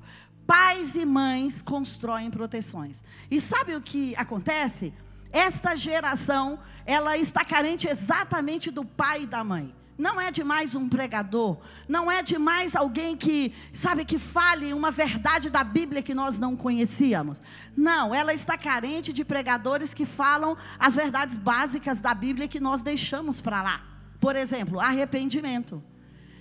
Pais 0.47 0.95
e 0.95 1.05
mães 1.05 1.61
constroem 1.61 2.31
proteções. 2.31 3.05
E 3.31 3.41
sabe 3.41 3.75
o 3.75 3.83
que 3.83 4.17
acontece? 4.17 4.95
Esta 5.31 5.77
geração, 5.77 6.59
ela 6.87 7.19
está 7.19 7.45
carente 7.45 7.87
exatamente 7.87 8.71
do 8.71 8.85
pai 8.85 9.25
e 9.25 9.27
da 9.27 9.45
mãe. 9.45 9.75
Não 9.99 10.21
é 10.21 10.31
demais 10.31 10.77
um 10.77 10.89
pregador, 10.89 11.59
não 11.89 12.09
é 12.09 12.23
demais 12.23 12.77
alguém 12.77 13.17
que, 13.17 13.53
sabe, 13.73 14.05
que 14.05 14.17
fale 14.17 14.73
uma 14.73 14.93
verdade 14.93 15.51
da 15.51 15.65
Bíblia 15.65 16.03
que 16.03 16.15
nós 16.15 16.39
não 16.39 16.57
conhecíamos. 16.57 17.43
Não, 17.77 18.15
ela 18.15 18.33
está 18.33 18.57
carente 18.57 19.13
de 19.13 19.25
pregadores 19.25 19.93
que 19.93 20.07
falam 20.07 20.57
as 20.79 20.95
verdades 20.95 21.37
básicas 21.37 22.01
da 22.01 22.15
Bíblia 22.15 22.47
que 22.47 22.61
nós 22.61 22.81
deixamos 22.81 23.41
para 23.41 23.61
lá. 23.61 23.83
Por 24.21 24.37
exemplo, 24.37 24.79
arrependimento. 24.79 25.83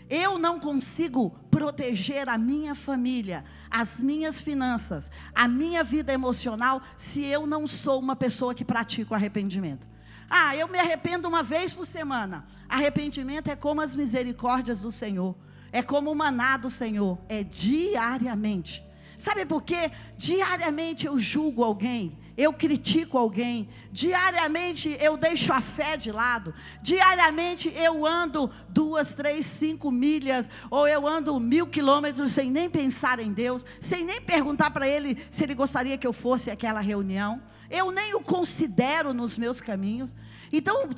Eu 0.08 0.38
não 0.38 0.60
consigo 0.60 1.32
proteger 1.50 2.30
a 2.30 2.38
minha 2.38 2.76
família, 2.76 3.44
as 3.72 3.98
minhas 4.00 4.40
finanças, 4.40 5.12
a 5.34 5.48
minha 5.48 5.84
vida 5.84 6.14
emocional, 6.14 6.80
se 6.96 7.24
eu 7.26 7.48
não 7.48 7.66
sou 7.66 8.00
uma 8.00 8.16
pessoa 8.16 8.54
que 8.54 8.64
pratica 8.64 9.14
o 9.14 9.16
arrependimento. 9.16 9.88
Ah, 10.30 10.56
eu 10.56 10.68
me 10.68 10.78
arrependo 10.78 11.28
uma 11.28 11.44
vez 11.44 11.74
por 11.74 11.86
semana. 11.86 12.48
Arrependimento 12.68 13.50
é 13.50 13.56
como 13.56 13.82
as 13.82 13.96
misericórdias 13.96 14.82
do 14.82 14.92
Senhor, 14.92 15.36
é 15.72 15.82
como 15.82 16.12
o 16.12 16.16
maná 16.16 16.58
do 16.58 16.70
Senhor, 16.70 17.18
é 17.30 17.44
diariamente. 17.44 18.84
Sabe 19.18 19.46
por 19.46 19.64
quê? 19.64 19.92
Diariamente 20.18 21.08
eu 21.08 21.18
julgo 21.18 21.64
alguém, 21.64 22.20
eu 22.38 22.54
critico 22.54 23.18
alguém, 23.18 23.68
diariamente 23.92 24.96
eu 25.00 25.18
deixo 25.18 25.52
a 25.52 25.60
fé 25.60 25.98
de 25.98 26.12
lado, 26.12 26.54
diariamente 26.84 27.74
eu 27.76 28.06
ando 28.06 28.52
duas, 28.70 29.16
três, 29.16 29.46
cinco 29.46 29.90
milhas, 29.90 30.48
ou 30.70 30.88
eu 30.88 31.08
ando 31.08 31.40
mil 31.40 31.66
quilômetros 31.66 32.32
sem 32.32 32.52
nem 32.52 32.70
pensar 32.70 33.20
em 33.20 33.34
Deus, 33.34 33.66
sem 33.80 34.06
nem 34.06 34.22
perguntar 34.22 34.70
para 34.70 34.88
Ele 34.88 35.18
se 35.32 35.44
Ele 35.44 35.56
gostaria 35.56 35.98
que 35.98 36.06
eu 36.06 36.14
fosse 36.14 36.52
àquela 36.52 36.80
reunião, 36.80 37.42
eu 37.70 37.92
nem 37.92 38.16
o 38.16 38.22
considero 38.22 39.14
nos 39.14 39.38
meus 39.38 39.62
caminhos. 39.62 40.16
Então, 40.52 40.90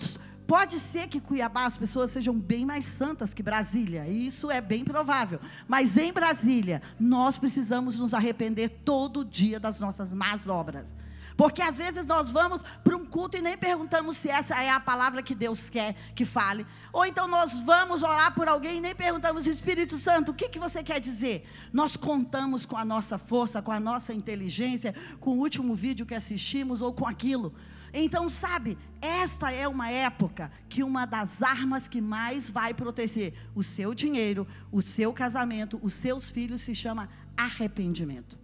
pode 0.47 0.79
ser 0.79 1.07
que 1.07 1.21
Cuiabá 1.21 1.65
as 1.65 1.77
pessoas 1.77 2.11
sejam 2.11 2.33
bem 2.38 2.65
mais 2.65 2.85
santas 2.85 3.33
que 3.33 3.43
Brasília, 3.43 4.07
e 4.07 4.27
isso 4.27 4.49
é 4.49 4.59
bem 4.59 4.83
provável, 4.83 5.39
mas 5.67 5.97
em 5.97 6.11
Brasília, 6.11 6.81
nós 6.99 7.38
precisamos 7.38 7.99
nos 7.99 8.13
arrepender 8.13 8.81
todo 8.83 9.23
dia 9.23 9.59
das 9.59 9.79
nossas 9.79 10.13
más 10.13 10.47
obras. 10.47 10.95
Porque 11.39 11.62
às 11.62 11.77
vezes 11.77 12.05
nós 12.05 12.29
vamos 12.29 12.62
para 12.84 12.98
um 12.98 13.05
culto 13.05 13.38
e 13.38 13.41
nem 13.41 13.58
perguntamos 13.58 14.17
se 14.17 14.27
essa 14.27 14.62
é 14.62 14.69
a 14.69 14.77
palavra 14.77 15.24
que 15.24 15.34
Deus 15.34 15.69
quer 15.69 15.96
que 16.13 16.25
fale. 16.25 16.67
Ou 16.91 17.05
então 17.05 17.29
nós 17.29 17.60
vamos 17.60 18.03
orar 18.03 18.36
por 18.36 18.50
alguém 18.50 18.79
e 18.79 18.81
nem 18.81 18.93
perguntamos, 18.93 19.48
Espírito 19.48 19.96
Santo, 19.96 20.34
o 20.34 20.34
que, 20.34 20.50
que 20.50 20.60
você 20.60 20.84
quer 20.84 21.00
dizer? 21.00 21.48
Nós 21.72 21.96
contamos 21.96 22.65
com 22.65 22.75
a 22.75 22.84
nossa 22.84 23.17
força, 23.17 23.62
com 23.62 23.72
a 23.72 23.79
nossa 23.79 24.13
inteligência, 24.13 24.93
com 25.22 25.29
o 25.29 25.39
último 25.39 25.74
vídeo 25.74 26.05
que 26.05 26.13
assistimos 26.13 26.81
ou 26.81 26.91
com 26.91 27.08
aquilo. 27.08 27.53
Então, 27.93 28.27
sabe, 28.27 28.77
esta 29.01 29.50
é 29.50 29.65
uma 29.65 29.89
época 29.89 30.51
que 30.67 30.84
uma 30.84 31.05
das 31.05 31.41
armas 31.41 31.88
que 31.88 32.01
mais 32.01 32.50
vai 32.50 32.74
proteger 32.74 33.34
o 33.55 33.63
seu 33.63 33.93
dinheiro, 33.93 34.46
o 34.74 34.81
seu 34.81 35.13
casamento, 35.13 35.79
os 35.81 35.93
seus 35.93 36.29
filhos 36.29 36.60
se 36.60 36.75
chama 36.75 37.08
arrependimento 37.38 38.38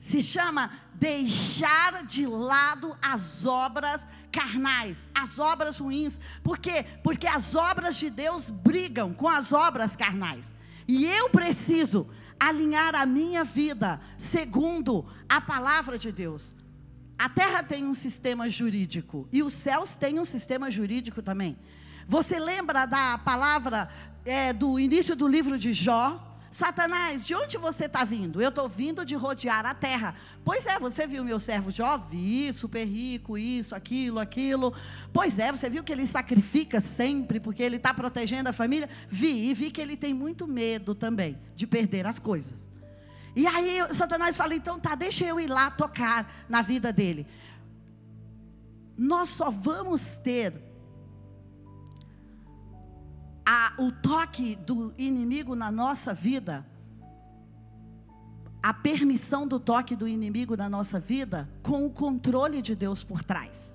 se 0.00 0.22
chama 0.22 0.70
deixar 0.94 2.04
de 2.04 2.26
lado 2.26 2.96
as 3.00 3.46
obras 3.46 4.06
carnais, 4.30 5.10
as 5.14 5.38
obras 5.38 5.78
ruins. 5.78 6.20
Por 6.42 6.58
quê? 6.58 6.84
Porque 7.02 7.26
as 7.26 7.54
obras 7.54 7.96
de 7.96 8.10
Deus 8.10 8.50
brigam 8.50 9.12
com 9.12 9.28
as 9.28 9.52
obras 9.52 9.96
carnais. 9.96 10.54
E 10.86 11.06
eu 11.06 11.30
preciso 11.30 12.08
alinhar 12.38 12.94
a 12.94 13.04
minha 13.04 13.44
vida 13.44 14.00
segundo 14.16 15.06
a 15.28 15.40
palavra 15.40 15.98
de 15.98 16.12
Deus. 16.12 16.54
A 17.18 17.28
terra 17.28 17.62
tem 17.62 17.84
um 17.84 17.94
sistema 17.94 18.48
jurídico 18.48 19.28
e 19.32 19.42
os 19.42 19.52
céus 19.52 19.90
têm 19.90 20.20
um 20.20 20.24
sistema 20.24 20.70
jurídico 20.70 21.20
também. 21.20 21.58
Você 22.06 22.38
lembra 22.38 22.86
da 22.86 23.18
palavra 23.18 23.90
é, 24.24 24.52
do 24.52 24.78
início 24.78 25.16
do 25.16 25.26
livro 25.26 25.58
de 25.58 25.72
Jó? 25.72 26.27
Satanás, 26.50 27.26
de 27.26 27.34
onde 27.34 27.58
você 27.58 27.84
está 27.84 28.04
vindo? 28.04 28.40
Eu 28.40 28.48
estou 28.48 28.68
vindo 28.68 29.04
de 29.04 29.14
rodear 29.14 29.66
a 29.66 29.74
terra. 29.74 30.14
Pois 30.44 30.66
é, 30.66 30.78
você 30.78 31.06
viu 31.06 31.22
meu 31.22 31.38
servo 31.38 31.70
Jó? 31.70 31.98
Vi, 31.98 32.52
super 32.52 32.86
rico, 32.86 33.36
isso, 33.36 33.74
aquilo, 33.74 34.18
aquilo. 34.18 34.72
Pois 35.12 35.38
é, 35.38 35.52
você 35.52 35.68
viu 35.68 35.84
que 35.84 35.92
ele 35.92 36.06
sacrifica 36.06 36.80
sempre 36.80 37.38
porque 37.38 37.62
ele 37.62 37.76
está 37.76 37.92
protegendo 37.92 38.48
a 38.48 38.52
família? 38.52 38.88
Vi, 39.08 39.50
e 39.50 39.54
vi 39.54 39.70
que 39.70 39.80
ele 39.80 39.96
tem 39.96 40.14
muito 40.14 40.46
medo 40.46 40.94
também 40.94 41.38
de 41.54 41.66
perder 41.66 42.06
as 42.06 42.18
coisas. 42.18 42.68
E 43.36 43.46
aí 43.46 43.78
Satanás 43.92 44.36
fala: 44.36 44.54
então 44.54 44.80
tá, 44.80 44.94
deixa 44.94 45.24
eu 45.24 45.38
ir 45.38 45.48
lá 45.48 45.70
tocar 45.70 46.46
na 46.48 46.62
vida 46.62 46.92
dele. 46.92 47.26
Nós 48.96 49.28
só 49.28 49.50
vamos 49.50 50.02
ter 50.24 50.67
a, 53.50 53.72
o 53.78 53.90
toque 53.90 54.56
do 54.56 54.92
inimigo 54.98 55.54
na 55.54 55.72
nossa 55.72 56.12
vida, 56.12 56.66
a 58.62 58.74
permissão 58.74 59.46
do 59.46 59.58
toque 59.58 59.96
do 59.96 60.06
inimigo 60.06 60.54
na 60.54 60.68
nossa 60.68 61.00
vida, 61.00 61.48
com 61.62 61.86
o 61.86 61.90
controle 61.90 62.60
de 62.60 62.76
Deus 62.76 63.02
por 63.02 63.24
trás. 63.24 63.72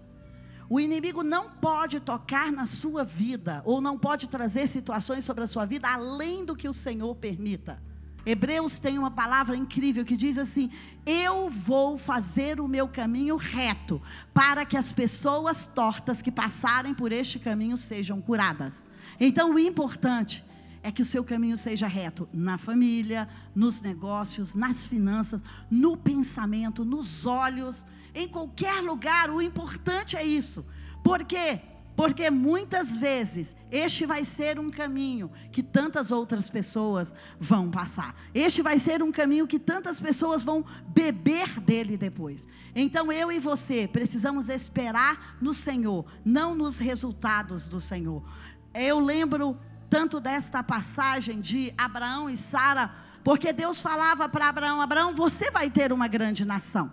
O 0.69 0.79
inimigo 0.79 1.23
não 1.23 1.49
pode 1.49 1.99
tocar 1.99 2.51
na 2.51 2.67
sua 2.67 3.03
vida, 3.03 3.63
ou 3.65 3.81
não 3.81 3.97
pode 3.97 4.29
trazer 4.29 4.67
situações 4.67 5.25
sobre 5.25 5.43
a 5.43 5.47
sua 5.47 5.65
vida 5.65 5.89
além 5.89 6.45
do 6.45 6.55
que 6.55 6.69
o 6.69 6.73
Senhor 6.73 7.15
permita. 7.15 7.81
Hebreus 8.23 8.77
tem 8.77 8.99
uma 8.99 9.09
palavra 9.09 9.57
incrível 9.57 10.05
que 10.05 10.15
diz 10.15 10.37
assim: 10.37 10.69
Eu 11.03 11.49
vou 11.49 11.97
fazer 11.97 12.59
o 12.59 12.67
meu 12.67 12.87
caminho 12.87 13.37
reto, 13.37 13.99
para 14.35 14.67
que 14.67 14.77
as 14.77 14.91
pessoas 14.91 15.65
tortas 15.65 16.21
que 16.21 16.31
passarem 16.31 16.93
por 16.93 17.11
este 17.11 17.39
caminho 17.39 17.75
sejam 17.75 18.21
curadas. 18.21 18.85
Então, 19.19 19.53
o 19.53 19.59
importante 19.59 20.43
é 20.83 20.91
que 20.91 21.01
o 21.01 21.05
seu 21.05 21.23
caminho 21.23 21.57
seja 21.57 21.87
reto 21.87 22.27
na 22.33 22.57
família, 22.57 23.27
nos 23.55 23.81
negócios, 23.81 24.53
nas 24.53 24.85
finanças, 24.85 25.41
no 25.71 25.95
pensamento, 25.95 26.83
nos 26.83 27.25
olhos, 27.25 27.85
em 28.13 28.27
qualquer 28.27 28.81
lugar. 28.81 29.29
O 29.29 29.41
importante 29.41 30.17
é 30.17 30.23
isso. 30.23 30.65
Por 31.01 31.23
quê? 31.23 31.61
Porque 31.95 32.31
muitas 32.31 32.97
vezes 32.97 33.55
este 33.71 34.05
vai 34.05 34.25
ser 34.25 34.59
um 34.59 34.71
caminho 34.71 35.29
que 35.51 35.61
tantas 35.61 36.11
outras 36.11 36.49
pessoas 36.49 37.13
vão 37.39 37.69
passar. 37.69 38.15
Este 38.33 38.63
vai 38.63 38.79
ser 38.79 39.03
um 39.03 39.11
caminho 39.11 39.47
que 39.47 39.59
tantas 39.59 40.01
pessoas 40.01 40.43
vão 40.43 40.65
beber 40.87 41.59
dele 41.59 41.95
depois. 41.95 42.47
Então 42.75 43.11
eu 43.11 43.31
e 43.31 43.39
você 43.39 43.87
precisamos 43.87 44.49
esperar 44.49 45.37
no 45.39 45.53
Senhor, 45.53 46.05
não 46.25 46.55
nos 46.55 46.79
resultados 46.79 47.67
do 47.67 47.79
Senhor. 47.79 48.23
Eu 48.73 48.99
lembro 48.99 49.59
tanto 49.89 50.19
desta 50.19 50.63
passagem 50.63 51.39
de 51.39 51.73
Abraão 51.77 52.29
e 52.29 52.35
Sara, 52.35 52.91
porque 53.23 53.53
Deus 53.53 53.79
falava 53.79 54.27
para 54.27 54.49
Abraão: 54.49 54.81
Abraão, 54.81 55.13
você 55.13 55.51
vai 55.51 55.69
ter 55.69 55.93
uma 55.93 56.07
grande 56.07 56.43
nação. 56.43 56.91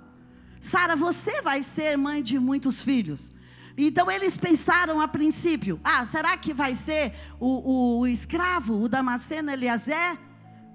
Sara, 0.60 0.94
você 0.94 1.40
vai 1.40 1.62
ser 1.62 1.96
mãe 1.96 2.22
de 2.22 2.38
muitos 2.38 2.82
filhos. 2.82 3.32
Então 3.78 4.10
eles 4.10 4.36
pensaram 4.36 5.00
a 5.00 5.08
princípio: 5.08 5.80
ah, 5.82 6.04
será 6.04 6.36
que 6.36 6.52
vai 6.52 6.74
ser 6.74 7.14
o, 7.38 7.48
o, 7.48 7.98
o 8.00 8.06
escravo, 8.06 8.82
o 8.82 8.88
Damasceno 8.88 9.50
Eliezer? 9.50 10.18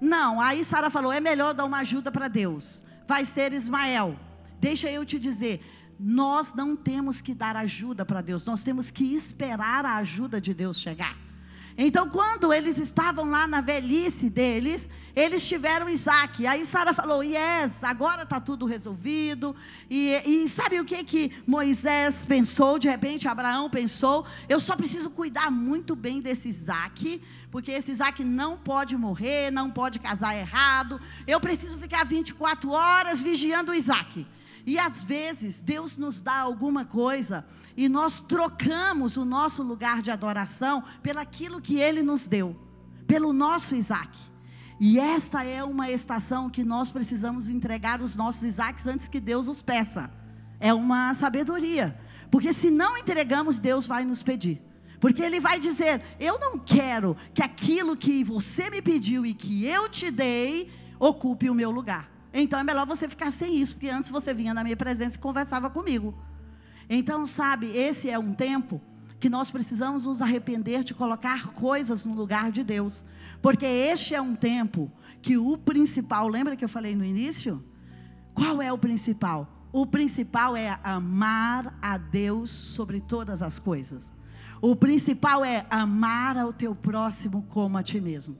Não, 0.00 0.40
aí 0.40 0.64
Sara 0.64 0.90
falou: 0.90 1.12
é 1.12 1.20
melhor 1.20 1.54
dar 1.54 1.64
uma 1.64 1.78
ajuda 1.78 2.10
para 2.10 2.26
Deus. 2.26 2.84
Vai 3.06 3.24
ser 3.24 3.52
Ismael. 3.52 4.18
Deixa 4.58 4.90
eu 4.90 5.04
te 5.04 5.18
dizer, 5.18 5.60
nós 5.98 6.52
não 6.54 6.76
temos 6.76 7.20
que 7.20 7.34
dar 7.34 7.56
ajuda 7.56 8.04
para 8.04 8.20
Deus, 8.20 8.44
nós 8.44 8.62
temos 8.62 8.90
que 8.90 9.14
esperar 9.14 9.84
a 9.84 9.96
ajuda 9.96 10.40
de 10.40 10.52
Deus 10.52 10.78
chegar. 10.78 11.26
Então, 11.78 12.08
quando 12.08 12.54
eles 12.54 12.78
estavam 12.78 13.28
lá 13.28 13.46
na 13.46 13.60
velhice 13.60 14.30
deles, 14.30 14.88
eles 15.14 15.46
tiveram 15.46 15.90
Isaac. 15.90 16.46
Aí 16.46 16.64
Sara 16.64 16.94
falou: 16.94 17.22
Yes, 17.22 17.84
agora 17.84 18.22
está 18.22 18.40
tudo 18.40 18.64
resolvido. 18.64 19.54
E, 19.90 20.14
e, 20.24 20.48
sabe 20.48 20.80
o 20.80 20.86
que, 20.86 21.04
que 21.04 21.32
Moisés 21.46 22.24
pensou? 22.26 22.78
De 22.78 22.88
repente, 22.88 23.28
Abraão 23.28 23.68
pensou: 23.68 24.24
Eu 24.48 24.58
só 24.58 24.74
preciso 24.74 25.10
cuidar 25.10 25.50
muito 25.50 25.94
bem 25.94 26.22
desse 26.22 26.48
Isaac, 26.48 27.20
porque 27.50 27.72
esse 27.72 27.92
Isaac 27.92 28.24
não 28.24 28.56
pode 28.56 28.96
morrer, 28.96 29.50
não 29.50 29.70
pode 29.70 29.98
casar 29.98 30.34
errado. 30.34 30.98
Eu 31.26 31.38
preciso 31.40 31.76
ficar 31.76 32.06
24 32.06 32.70
horas 32.70 33.20
vigiando 33.20 33.72
o 33.72 33.74
Isaac. 33.74 34.26
E 34.66 34.78
às 34.80 35.00
vezes, 35.00 35.60
Deus 35.60 35.96
nos 35.96 36.20
dá 36.20 36.40
alguma 36.40 36.84
coisa 36.84 37.46
e 37.76 37.88
nós 37.88 38.18
trocamos 38.18 39.16
o 39.16 39.24
nosso 39.24 39.62
lugar 39.62 40.02
de 40.02 40.10
adoração 40.10 40.82
pelaquilo 41.02 41.60
que 41.60 41.76
ele 41.76 42.02
nos 42.02 42.26
deu, 42.26 42.56
pelo 43.06 43.32
nosso 43.32 43.76
Isaac. 43.76 44.18
E 44.80 44.98
esta 44.98 45.44
é 45.44 45.62
uma 45.62 45.90
estação 45.90 46.50
que 46.50 46.64
nós 46.64 46.90
precisamos 46.90 47.48
entregar 47.48 48.00
os 48.00 48.16
nossos 48.16 48.42
Isaques 48.42 48.86
antes 48.86 49.06
que 49.08 49.20
Deus 49.20 49.46
os 49.46 49.62
peça. 49.62 50.10
É 50.58 50.74
uma 50.74 51.14
sabedoria. 51.14 51.98
Porque 52.30 52.52
se 52.52 52.70
não 52.70 52.98
entregamos, 52.98 53.58
Deus 53.58 53.86
vai 53.86 54.04
nos 54.04 54.22
pedir. 54.22 54.60
Porque 55.00 55.22
Ele 55.22 55.38
vai 55.38 55.58
dizer: 55.58 56.02
Eu 56.18 56.38
não 56.38 56.58
quero 56.58 57.16
que 57.32 57.42
aquilo 57.42 57.96
que 57.96 58.24
você 58.24 58.68
me 58.68 58.82
pediu 58.82 59.24
e 59.24 59.32
que 59.32 59.64
eu 59.64 59.88
te 59.88 60.10
dei 60.10 60.70
ocupe 60.98 61.48
o 61.48 61.54
meu 61.54 61.70
lugar. 61.70 62.15
Então 62.38 62.58
é 62.58 62.62
melhor 62.62 62.86
você 62.86 63.08
ficar 63.08 63.30
sem 63.30 63.56
isso, 63.56 63.74
porque 63.74 63.88
antes 63.88 64.10
você 64.10 64.34
vinha 64.34 64.52
na 64.52 64.62
minha 64.62 64.76
presença 64.76 65.16
e 65.16 65.18
conversava 65.18 65.70
comigo. 65.70 66.14
Então, 66.88 67.24
sabe, 67.24 67.66
esse 67.74 68.10
é 68.10 68.18
um 68.18 68.34
tempo 68.34 68.78
que 69.18 69.30
nós 69.30 69.50
precisamos 69.50 70.04
nos 70.04 70.20
arrepender 70.20 70.84
de 70.84 70.92
colocar 70.92 71.48
coisas 71.48 72.04
no 72.04 72.14
lugar 72.14 72.52
de 72.52 72.62
Deus. 72.62 73.06
Porque 73.40 73.64
este 73.64 74.14
é 74.14 74.20
um 74.20 74.36
tempo 74.36 74.92
que 75.22 75.38
o 75.38 75.56
principal, 75.56 76.28
lembra 76.28 76.54
que 76.54 76.64
eu 76.64 76.68
falei 76.68 76.94
no 76.94 77.04
início? 77.04 77.64
Qual 78.34 78.60
é 78.60 78.70
o 78.70 78.76
principal? 78.76 79.66
O 79.72 79.86
principal 79.86 80.54
é 80.54 80.78
amar 80.84 81.78
a 81.80 81.96
Deus 81.96 82.50
sobre 82.50 83.00
todas 83.00 83.40
as 83.40 83.58
coisas. 83.58 84.12
O 84.60 84.76
principal 84.76 85.42
é 85.42 85.64
amar 85.70 86.36
ao 86.36 86.52
teu 86.52 86.74
próximo 86.74 87.46
como 87.48 87.78
a 87.78 87.82
ti 87.82 87.98
mesmo. 87.98 88.36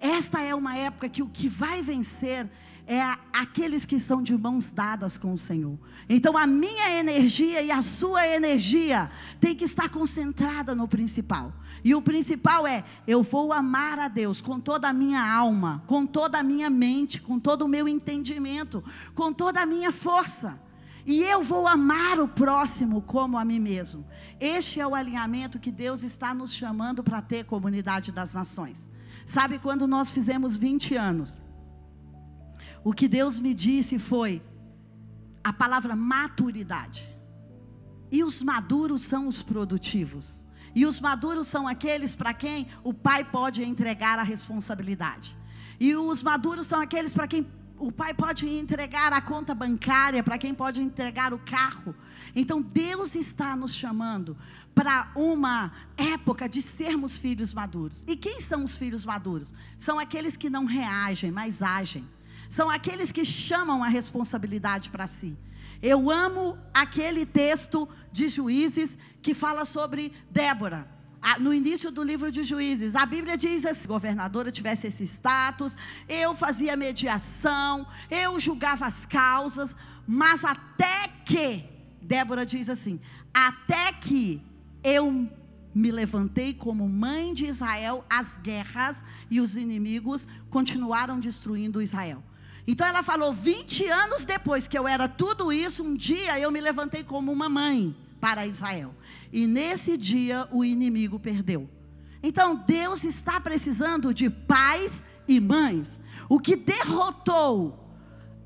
Esta 0.00 0.42
é 0.42 0.52
uma 0.52 0.76
época 0.76 1.08
que 1.08 1.22
o 1.22 1.28
que 1.28 1.48
vai 1.48 1.80
vencer 1.80 2.50
é 2.86 3.02
aqueles 3.32 3.84
que 3.84 3.96
estão 3.96 4.22
de 4.22 4.36
mãos 4.36 4.70
dadas 4.70 5.18
com 5.18 5.32
o 5.32 5.38
Senhor. 5.38 5.76
Então 6.08 6.38
a 6.38 6.46
minha 6.46 6.98
energia 6.98 7.60
e 7.62 7.70
a 7.70 7.82
sua 7.82 8.26
energia 8.26 9.10
tem 9.40 9.56
que 9.56 9.64
estar 9.64 9.88
concentrada 9.88 10.74
no 10.74 10.86
principal. 10.86 11.52
E 11.82 11.94
o 11.94 12.00
principal 12.00 12.66
é: 12.66 12.84
eu 13.06 13.22
vou 13.22 13.52
amar 13.52 13.98
a 13.98 14.08
Deus 14.08 14.40
com 14.40 14.60
toda 14.60 14.88
a 14.88 14.92
minha 14.92 15.20
alma, 15.20 15.82
com 15.86 16.06
toda 16.06 16.38
a 16.38 16.42
minha 16.44 16.70
mente, 16.70 17.20
com 17.20 17.40
todo 17.40 17.62
o 17.62 17.68
meu 17.68 17.88
entendimento, 17.88 18.84
com 19.14 19.32
toda 19.32 19.60
a 19.60 19.66
minha 19.66 19.90
força. 19.90 20.60
E 21.04 21.22
eu 21.22 21.42
vou 21.42 21.68
amar 21.68 22.18
o 22.18 22.26
próximo 22.26 23.00
como 23.00 23.38
a 23.38 23.44
mim 23.44 23.60
mesmo. 23.60 24.04
Este 24.40 24.80
é 24.80 24.86
o 24.86 24.94
alinhamento 24.94 25.58
que 25.58 25.70
Deus 25.70 26.02
está 26.02 26.34
nos 26.34 26.52
chamando 26.52 27.02
para 27.02 27.22
ter 27.22 27.44
comunidade 27.44 28.10
das 28.10 28.34
nações. 28.34 28.88
Sabe 29.24 29.58
quando 29.58 29.86
nós 29.86 30.10
fizemos 30.10 30.56
20 30.56 30.96
anos? 30.96 31.45
O 32.88 32.92
que 32.92 33.08
Deus 33.08 33.40
me 33.40 33.52
disse 33.52 33.98
foi 33.98 34.40
a 35.42 35.52
palavra 35.52 35.96
maturidade. 35.96 37.12
E 38.12 38.22
os 38.22 38.40
maduros 38.40 39.02
são 39.02 39.26
os 39.26 39.42
produtivos. 39.42 40.40
E 40.72 40.86
os 40.86 41.00
maduros 41.00 41.48
são 41.48 41.66
aqueles 41.66 42.14
para 42.14 42.32
quem 42.32 42.68
o 42.84 42.94
pai 42.94 43.24
pode 43.24 43.64
entregar 43.64 44.20
a 44.20 44.22
responsabilidade. 44.22 45.36
E 45.80 45.96
os 45.96 46.22
maduros 46.22 46.68
são 46.68 46.80
aqueles 46.80 47.12
para 47.12 47.26
quem 47.26 47.44
o 47.76 47.90
pai 47.90 48.14
pode 48.14 48.48
entregar 48.48 49.12
a 49.12 49.20
conta 49.20 49.52
bancária, 49.52 50.22
para 50.22 50.38
quem 50.38 50.54
pode 50.54 50.80
entregar 50.80 51.34
o 51.34 51.40
carro. 51.40 51.92
Então 52.36 52.62
Deus 52.62 53.16
está 53.16 53.56
nos 53.56 53.74
chamando 53.74 54.36
para 54.76 55.10
uma 55.16 55.72
época 55.96 56.48
de 56.48 56.62
sermos 56.62 57.18
filhos 57.18 57.52
maduros. 57.52 58.04
E 58.06 58.16
quem 58.16 58.40
são 58.40 58.62
os 58.62 58.76
filhos 58.76 59.04
maduros? 59.04 59.52
São 59.76 59.98
aqueles 59.98 60.36
que 60.36 60.48
não 60.48 60.64
reagem, 60.66 61.32
mas 61.32 61.62
agem. 61.62 62.06
São 62.48 62.70
aqueles 62.70 63.12
que 63.12 63.24
chamam 63.24 63.82
a 63.82 63.88
responsabilidade 63.88 64.90
para 64.90 65.06
si. 65.06 65.36
Eu 65.82 66.10
amo 66.10 66.58
aquele 66.72 67.26
texto 67.26 67.88
de 68.10 68.28
Juízes 68.28 68.96
que 69.20 69.34
fala 69.34 69.64
sobre 69.64 70.12
Débora. 70.30 70.88
No 71.40 71.52
início 71.52 71.90
do 71.90 72.04
livro 72.04 72.30
de 72.30 72.44
Juízes, 72.44 72.94
a 72.94 73.04
Bíblia 73.04 73.36
diz 73.36 73.64
assim: 73.64 73.80
se 73.80 73.84
a 73.84 73.88
governadora 73.88 74.52
tivesse 74.52 74.86
esse 74.86 75.04
status, 75.04 75.76
eu 76.08 76.34
fazia 76.34 76.76
mediação, 76.76 77.86
eu 78.08 78.38
julgava 78.38 78.86
as 78.86 79.04
causas, 79.04 79.74
mas 80.06 80.44
até 80.44 81.08
que, 81.24 81.64
Débora 82.00 82.46
diz 82.46 82.68
assim: 82.68 83.00
até 83.34 83.92
que 83.92 84.40
eu 84.84 85.28
me 85.74 85.90
levantei 85.90 86.54
como 86.54 86.88
mãe 86.88 87.34
de 87.34 87.46
Israel, 87.46 88.04
as 88.08 88.38
guerras 88.38 89.04
e 89.28 89.40
os 89.40 89.56
inimigos 89.56 90.26
continuaram 90.48 91.18
destruindo 91.20 91.82
Israel. 91.82 92.22
Então 92.66 92.86
ela 92.86 93.02
falou: 93.02 93.32
20 93.32 93.86
anos 93.88 94.24
depois 94.24 94.66
que 94.66 94.78
eu 94.78 94.88
era 94.88 95.08
tudo 95.08 95.52
isso, 95.52 95.82
um 95.84 95.94
dia 95.94 96.38
eu 96.38 96.50
me 96.50 96.60
levantei 96.60 97.04
como 97.04 97.32
uma 97.32 97.48
mãe 97.48 97.94
para 98.20 98.46
Israel. 98.46 98.94
E 99.32 99.46
nesse 99.46 99.96
dia 99.96 100.48
o 100.50 100.64
inimigo 100.64 101.18
perdeu. 101.18 101.68
Então 102.22 102.56
Deus 102.56 103.04
está 103.04 103.40
precisando 103.40 104.12
de 104.12 104.28
pais 104.28 105.04
e 105.28 105.38
mães. 105.38 106.00
O 106.28 106.40
que 106.40 106.56
derrotou 106.56 107.82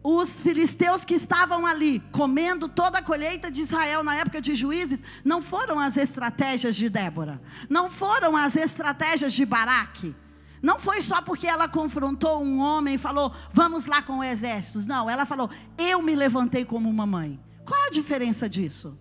os 0.03 0.31
filisteus 0.31 1.05
que 1.05 1.15
estavam 1.15 1.67
ali 1.67 2.01
comendo 2.11 2.69
toda 2.69 2.99
a 2.99 3.03
colheita 3.03 3.51
de 3.51 3.61
Israel 3.61 4.03
na 4.03 4.17
época 4.17 4.41
de 4.41 4.55
juízes, 4.55 5.03
não 5.23 5.43
foram 5.43 5.79
as 5.79 5.97
estratégias 5.97 6.75
de 6.75 6.89
Débora, 6.89 7.41
não 7.69 7.91
foram 7.91 8.35
as 8.35 8.57
estratégias 8.57 9.33
de 9.33 9.45
Baraque 9.45 10.15
não 10.63 10.79
foi 10.79 11.01
só 11.01 11.23
porque 11.23 11.47
ela 11.47 11.69
confrontou 11.69 12.43
um 12.43 12.61
homem 12.61 12.95
e 12.95 12.99
falou, 12.99 13.33
vamos 13.53 13.87
lá 13.87 14.03
com 14.03 14.19
o 14.19 14.25
exército. 14.25 14.81
Não, 14.87 15.09
ela 15.09 15.25
falou, 15.25 15.49
eu 15.79 16.03
me 16.03 16.15
levantei 16.15 16.65
como 16.65 16.89
uma 16.89 17.07
mãe. 17.07 17.41
Qual 17.65 17.87
a 17.87 17.91
diferença 17.91 18.49
disso? 18.49 18.99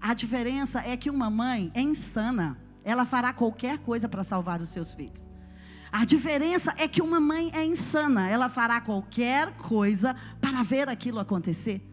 A 0.00 0.14
diferença 0.14 0.80
é 0.80 0.96
que 0.96 1.10
uma 1.10 1.30
mãe 1.30 1.70
é 1.74 1.80
insana. 1.80 2.58
Ela 2.84 3.04
fará 3.04 3.32
qualquer 3.32 3.78
coisa 3.78 4.08
para 4.08 4.24
salvar 4.24 4.60
os 4.60 4.68
seus 4.68 4.92
filhos. 4.92 5.28
A 5.90 6.04
diferença 6.04 6.74
é 6.78 6.88
que 6.88 7.02
uma 7.02 7.20
mãe 7.20 7.50
é 7.54 7.64
insana. 7.64 8.28
Ela 8.28 8.48
fará 8.48 8.80
qualquer 8.80 9.52
coisa 9.56 10.16
para 10.40 10.62
ver 10.62 10.88
aquilo 10.88 11.20
acontecer. 11.20 11.86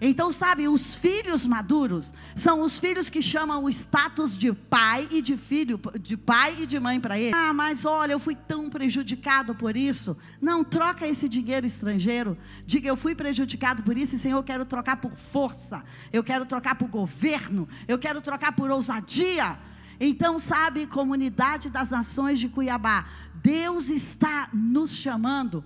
Então, 0.00 0.30
sabe, 0.32 0.68
os 0.68 0.94
filhos 0.96 1.46
maduros 1.46 2.12
são 2.34 2.60
os 2.60 2.78
filhos 2.78 3.08
que 3.08 3.22
chamam 3.22 3.64
o 3.64 3.68
status 3.68 4.36
de 4.36 4.52
pai 4.52 5.08
e 5.10 5.22
de 5.22 5.36
filho, 5.36 5.80
de 6.00 6.16
pai 6.16 6.56
e 6.60 6.66
de 6.66 6.78
mãe 6.80 7.00
para 7.00 7.18
ele. 7.18 7.34
Ah, 7.34 7.52
mas 7.52 7.84
olha, 7.84 8.12
eu 8.12 8.18
fui 8.18 8.34
tão 8.34 8.68
prejudicado 8.68 9.54
por 9.54 9.76
isso. 9.76 10.16
Não, 10.40 10.64
troca 10.64 11.06
esse 11.06 11.28
dinheiro 11.28 11.66
estrangeiro. 11.66 12.36
Diga, 12.66 12.88
eu 12.88 12.96
fui 12.96 13.14
prejudicado 13.14 13.82
por 13.82 13.96
isso 13.96 14.16
e, 14.16 14.18
Senhor, 14.18 14.38
eu 14.38 14.42
quero 14.42 14.64
trocar 14.64 14.96
por 14.96 15.12
força. 15.12 15.84
Eu 16.12 16.24
quero 16.24 16.44
trocar 16.44 16.74
por 16.74 16.88
governo. 16.88 17.68
Eu 17.86 17.98
quero 17.98 18.20
trocar 18.20 18.52
por 18.52 18.70
ousadia. 18.70 19.58
Então, 20.00 20.38
sabe, 20.38 20.86
comunidade 20.86 21.70
das 21.70 21.90
nações 21.90 22.40
de 22.40 22.48
Cuiabá, 22.48 23.06
Deus 23.36 23.90
está 23.90 24.48
nos 24.52 24.94
chamando 24.96 25.64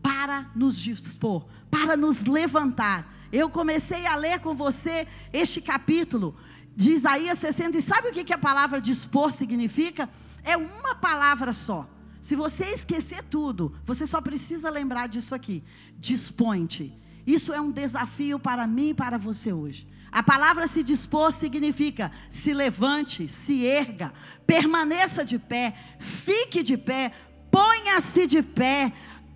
para 0.00 0.50
nos 0.54 0.78
dispor, 0.78 1.46
para 1.68 1.96
nos 1.96 2.24
levantar 2.24 3.15
eu 3.36 3.50
comecei 3.50 4.06
a 4.06 4.16
ler 4.16 4.40
com 4.40 4.54
você 4.54 5.06
este 5.32 5.60
capítulo 5.60 6.34
de 6.74 6.92
Isaías 6.92 7.38
60. 7.38 7.76
E 7.76 7.82
sabe 7.82 8.08
o 8.08 8.12
que, 8.12 8.24
que 8.24 8.32
a 8.32 8.38
palavra 8.38 8.80
dispor 8.80 9.30
significa? 9.30 10.08
É 10.42 10.56
uma 10.56 10.94
palavra 10.94 11.52
só. 11.52 11.88
Se 12.20 12.34
você 12.34 12.64
esquecer 12.64 13.22
tudo, 13.24 13.76
você 13.84 14.06
só 14.06 14.20
precisa 14.20 14.70
lembrar 14.70 15.06
disso 15.06 15.34
aqui. 15.34 15.62
Dispõe-te. 15.98 16.92
Isso 17.26 17.52
é 17.52 17.60
um 17.60 17.70
desafio 17.70 18.38
para 18.38 18.66
mim 18.66 18.90
e 18.90 18.94
para 18.94 19.18
você 19.18 19.52
hoje. 19.52 19.86
A 20.10 20.22
palavra 20.22 20.66
se 20.66 20.82
dispor 20.82 21.30
significa 21.30 22.10
se 22.30 22.54
levante, 22.54 23.28
se 23.28 23.66
erga, 23.66 24.14
permaneça 24.46 25.24
de 25.24 25.38
pé, 25.38 25.76
fique 25.98 26.62
de 26.62 26.78
pé, 26.78 27.12
ponha-se 27.50 28.26
de 28.26 28.42
pé, 28.42 28.92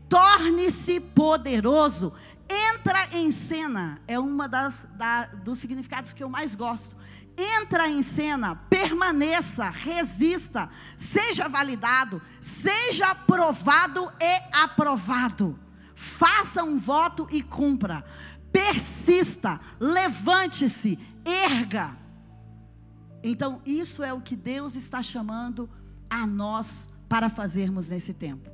torne-se 0.09 1.01
poderoso 1.01 2.13
entra 2.51 3.17
em 3.17 3.31
cena 3.31 4.01
é 4.09 4.19
uma 4.19 4.49
das 4.49 4.87
da, 4.97 5.27
dos 5.27 5.59
significados 5.59 6.13
que 6.13 6.23
eu 6.23 6.29
mais 6.29 6.55
gosto. 6.55 6.97
Entra 7.37 7.89
em 7.89 8.03
cena, 8.03 8.57
permaneça, 8.69 9.71
resista, 9.71 10.69
seja 10.97 11.49
validado, 11.49 12.21
seja 12.41 13.13
aprovado 13.13 14.13
e 14.21 14.57
aprovado. 14.63 15.59
Faça 15.95 16.63
um 16.63 16.79
voto 16.79 17.27
e 17.31 17.43
cumpra. 17.43 18.05
Persista, 18.53 19.61
levante-se, 19.79 20.99
erga. 21.25 21.97
Então, 23.23 23.63
isso 23.65 24.03
é 24.03 24.13
o 24.13 24.21
que 24.21 24.35
Deus 24.35 24.75
está 24.75 25.03
chamando 25.03 25.71
a 26.11 26.27
nós 26.27 26.91
para 27.09 27.31
fazermos 27.31 27.91
nesse 27.91 28.13
tempo. 28.13 28.51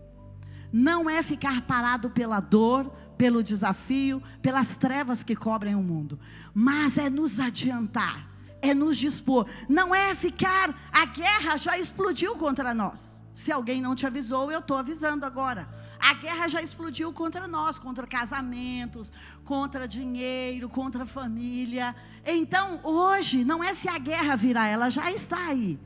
Não 0.72 1.08
é 1.08 1.22
ficar 1.22 1.62
parado 1.62 2.10
pela 2.10 2.40
dor, 2.40 2.92
pelo 3.16 3.42
desafio, 3.42 4.22
pelas 4.42 4.76
trevas 4.76 5.22
que 5.22 5.34
cobrem 5.34 5.74
o 5.74 5.82
mundo, 5.82 6.18
mas 6.54 6.98
é 6.98 7.08
nos 7.08 7.40
adiantar, 7.40 8.28
é 8.60 8.74
nos 8.74 8.96
dispor. 8.98 9.46
Não 9.68 9.94
é 9.94 10.14
ficar, 10.14 10.88
a 10.92 11.06
guerra 11.06 11.56
já 11.56 11.78
explodiu 11.78 12.36
contra 12.36 12.72
nós. 12.74 13.16
Se 13.34 13.52
alguém 13.52 13.80
não 13.80 13.94
te 13.94 14.06
avisou, 14.06 14.50
eu 14.50 14.60
estou 14.60 14.76
avisando 14.76 15.26
agora. 15.26 15.68
A 15.98 16.14
guerra 16.14 16.48
já 16.48 16.60
explodiu 16.62 17.12
contra 17.12 17.48
nós, 17.48 17.78
contra 17.78 18.06
casamentos, 18.06 19.12
contra 19.44 19.88
dinheiro, 19.88 20.68
contra 20.68 21.06
família. 21.06 21.94
Então, 22.24 22.80
hoje, 22.82 23.44
não 23.44 23.62
é 23.62 23.72
se 23.72 23.88
a 23.88 23.98
guerra 23.98 24.36
virá, 24.36 24.66
ela 24.66 24.90
já 24.90 25.10
está 25.10 25.48
aí. 25.48 25.78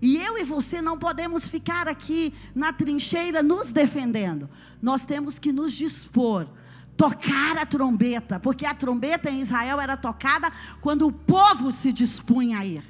E 0.00 0.16
eu 0.16 0.38
e 0.38 0.44
você 0.44 0.80
não 0.80 0.98
podemos 0.98 1.48
ficar 1.48 1.88
aqui 1.88 2.32
na 2.54 2.72
trincheira 2.72 3.42
nos 3.42 3.72
defendendo. 3.72 4.48
Nós 4.80 5.04
temos 5.04 5.38
que 5.38 5.52
nos 5.52 5.72
dispor, 5.72 6.48
tocar 6.98 7.56
a 7.56 7.64
trombeta, 7.64 8.40
porque 8.40 8.66
a 8.66 8.74
trombeta 8.74 9.30
em 9.30 9.40
Israel 9.40 9.80
era 9.80 9.96
tocada 9.96 10.52
quando 10.80 11.06
o 11.06 11.12
povo 11.12 11.70
se 11.70 11.92
dispunha 11.92 12.58
a 12.58 12.66
ir. 12.66 12.84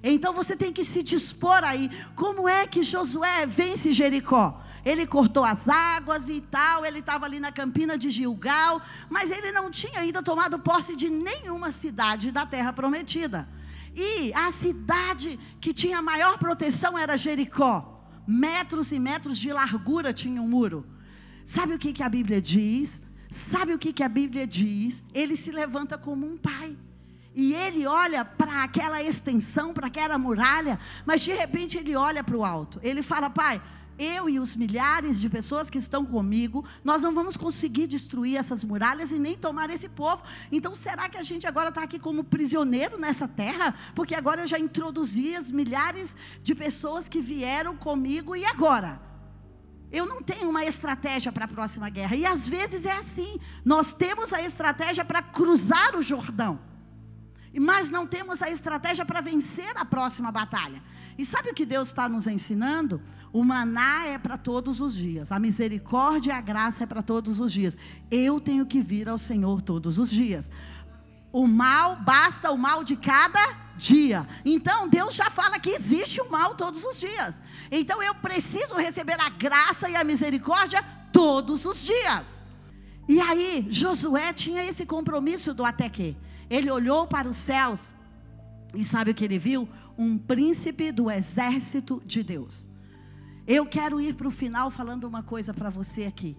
Então 0.00 0.32
você 0.32 0.54
tem 0.56 0.72
que 0.72 0.84
se 0.84 1.02
dispor 1.02 1.64
aí. 1.64 1.90
Como 2.14 2.48
é 2.48 2.68
que 2.68 2.84
Josué 2.84 3.46
vence 3.46 3.92
Jericó? 3.92 4.62
Ele 4.84 5.04
cortou 5.08 5.44
as 5.44 5.68
águas 5.68 6.28
e 6.28 6.40
tal, 6.40 6.86
ele 6.86 7.00
estava 7.00 7.26
ali 7.26 7.40
na 7.40 7.50
campina 7.50 7.98
de 7.98 8.12
Gilgal, 8.12 8.80
mas 9.10 9.32
ele 9.32 9.50
não 9.50 9.72
tinha 9.72 9.98
ainda 10.02 10.22
tomado 10.22 10.60
posse 10.60 10.94
de 10.94 11.10
nenhuma 11.10 11.72
cidade 11.72 12.30
da 12.30 12.46
terra 12.46 12.72
prometida. 12.72 13.48
E 13.92 14.32
a 14.34 14.52
cidade 14.52 15.36
que 15.60 15.74
tinha 15.74 16.00
maior 16.00 16.38
proteção 16.38 16.96
era 16.96 17.18
Jericó. 17.18 18.06
Metros 18.24 18.92
e 18.92 19.00
metros 19.00 19.36
de 19.36 19.52
largura 19.52 20.12
tinha 20.12 20.40
um 20.40 20.48
muro. 20.48 20.86
Sabe 21.44 21.74
o 21.74 21.78
que, 21.78 21.92
que 21.92 22.04
a 22.04 22.08
Bíblia 22.08 22.40
diz? 22.40 23.02
Sabe 23.30 23.74
o 23.74 23.78
que, 23.78 23.92
que 23.92 24.02
a 24.02 24.08
Bíblia 24.08 24.46
diz? 24.46 25.02
Ele 25.12 25.36
se 25.36 25.50
levanta 25.50 25.98
como 25.98 26.26
um 26.26 26.36
pai. 26.36 26.76
E 27.34 27.54
ele 27.54 27.86
olha 27.86 28.24
para 28.24 28.64
aquela 28.64 29.02
extensão, 29.02 29.72
para 29.72 29.86
aquela 29.86 30.18
muralha, 30.18 30.78
mas 31.06 31.20
de 31.22 31.32
repente 31.32 31.76
ele 31.76 31.94
olha 31.94 32.24
para 32.24 32.36
o 32.36 32.44
alto. 32.44 32.80
Ele 32.82 33.02
fala: 33.02 33.30
Pai, 33.30 33.62
eu 33.98 34.28
e 34.30 34.38
os 34.38 34.56
milhares 34.56 35.20
de 35.20 35.28
pessoas 35.28 35.68
que 35.68 35.76
estão 35.76 36.06
comigo, 36.06 36.64
nós 36.82 37.02
não 37.02 37.14
vamos 37.14 37.36
conseguir 37.36 37.86
destruir 37.86 38.36
essas 38.36 38.64
muralhas 38.64 39.10
e 39.10 39.18
nem 39.18 39.36
tomar 39.36 39.68
esse 39.70 39.88
povo. 39.88 40.22
Então, 40.50 40.74
será 40.74 41.08
que 41.08 41.18
a 41.18 41.22
gente 41.22 41.46
agora 41.46 41.68
está 41.68 41.82
aqui 41.82 41.98
como 41.98 42.24
prisioneiro 42.24 42.98
nessa 42.98 43.28
terra? 43.28 43.74
Porque 43.94 44.14
agora 44.14 44.42
eu 44.42 44.46
já 44.46 44.58
introduzi 44.58 45.34
as 45.34 45.50
milhares 45.50 46.14
de 46.42 46.54
pessoas 46.54 47.08
que 47.08 47.20
vieram 47.20 47.76
comigo 47.76 48.34
e 48.34 48.44
agora? 48.44 49.07
Eu 49.90 50.06
não 50.06 50.22
tenho 50.22 50.48
uma 50.48 50.64
estratégia 50.64 51.32
para 51.32 51.46
a 51.46 51.48
próxima 51.48 51.88
guerra. 51.88 52.14
E 52.14 52.26
às 52.26 52.46
vezes 52.46 52.84
é 52.84 52.92
assim. 52.92 53.38
Nós 53.64 53.92
temos 53.92 54.32
a 54.32 54.42
estratégia 54.42 55.04
para 55.04 55.22
cruzar 55.22 55.96
o 55.96 56.02
Jordão. 56.02 56.60
Mas 57.58 57.90
não 57.90 58.06
temos 58.06 58.42
a 58.42 58.50
estratégia 58.50 59.04
para 59.04 59.20
vencer 59.20 59.72
a 59.76 59.84
próxima 59.84 60.30
batalha. 60.30 60.82
E 61.16 61.24
sabe 61.24 61.50
o 61.50 61.54
que 61.54 61.66
Deus 61.66 61.88
está 61.88 62.08
nos 62.08 62.26
ensinando? 62.26 63.00
O 63.32 63.42
maná 63.42 64.06
é 64.06 64.16
para 64.18 64.38
todos 64.38 64.80
os 64.80 64.94
dias, 64.94 65.32
a 65.32 65.38
misericórdia 65.38 66.32
e 66.32 66.34
a 66.34 66.40
graça 66.40 66.84
é 66.84 66.86
para 66.86 67.02
todos 67.02 67.40
os 67.40 67.52
dias. 67.52 67.76
Eu 68.10 68.40
tenho 68.40 68.64
que 68.64 68.80
vir 68.80 69.08
ao 69.08 69.18
Senhor 69.18 69.60
todos 69.60 69.98
os 69.98 70.10
dias. 70.10 70.50
O 71.32 71.46
mal, 71.46 71.96
basta 71.96 72.50
o 72.50 72.58
mal 72.58 72.82
de 72.82 72.96
cada 72.96 73.68
dia. 73.76 74.26
Então 74.44 74.88
Deus 74.88 75.14
já 75.14 75.30
fala 75.30 75.58
que 75.58 75.70
existe 75.70 76.20
o 76.20 76.30
mal 76.30 76.54
todos 76.54 76.84
os 76.84 76.98
dias. 76.98 77.40
Então 77.70 78.02
eu 78.02 78.14
preciso 78.14 78.74
receber 78.76 79.20
a 79.20 79.28
graça 79.28 79.88
e 79.88 79.96
a 79.96 80.04
misericórdia 80.04 80.82
todos 81.12 81.64
os 81.64 81.80
dias. 81.80 82.44
E 83.08 83.20
aí, 83.20 83.66
Josué 83.70 84.32
tinha 84.34 84.64
esse 84.64 84.84
compromisso 84.84 85.54
do 85.54 85.64
até 85.64 85.88
que. 85.88 86.16
Ele 86.50 86.70
olhou 86.70 87.06
para 87.06 87.28
os 87.28 87.36
céus 87.36 87.92
e 88.74 88.84
sabe 88.84 89.10
o 89.10 89.14
que 89.14 89.24
ele 89.24 89.38
viu? 89.38 89.68
Um 89.96 90.18
príncipe 90.18 90.92
do 90.92 91.10
exército 91.10 92.02
de 92.04 92.22
Deus. 92.22 92.66
Eu 93.46 93.64
quero 93.64 93.98
ir 93.98 94.14
para 94.14 94.28
o 94.28 94.30
final 94.30 94.70
falando 94.70 95.04
uma 95.04 95.22
coisa 95.22 95.54
para 95.54 95.70
você 95.70 96.04
aqui. 96.04 96.36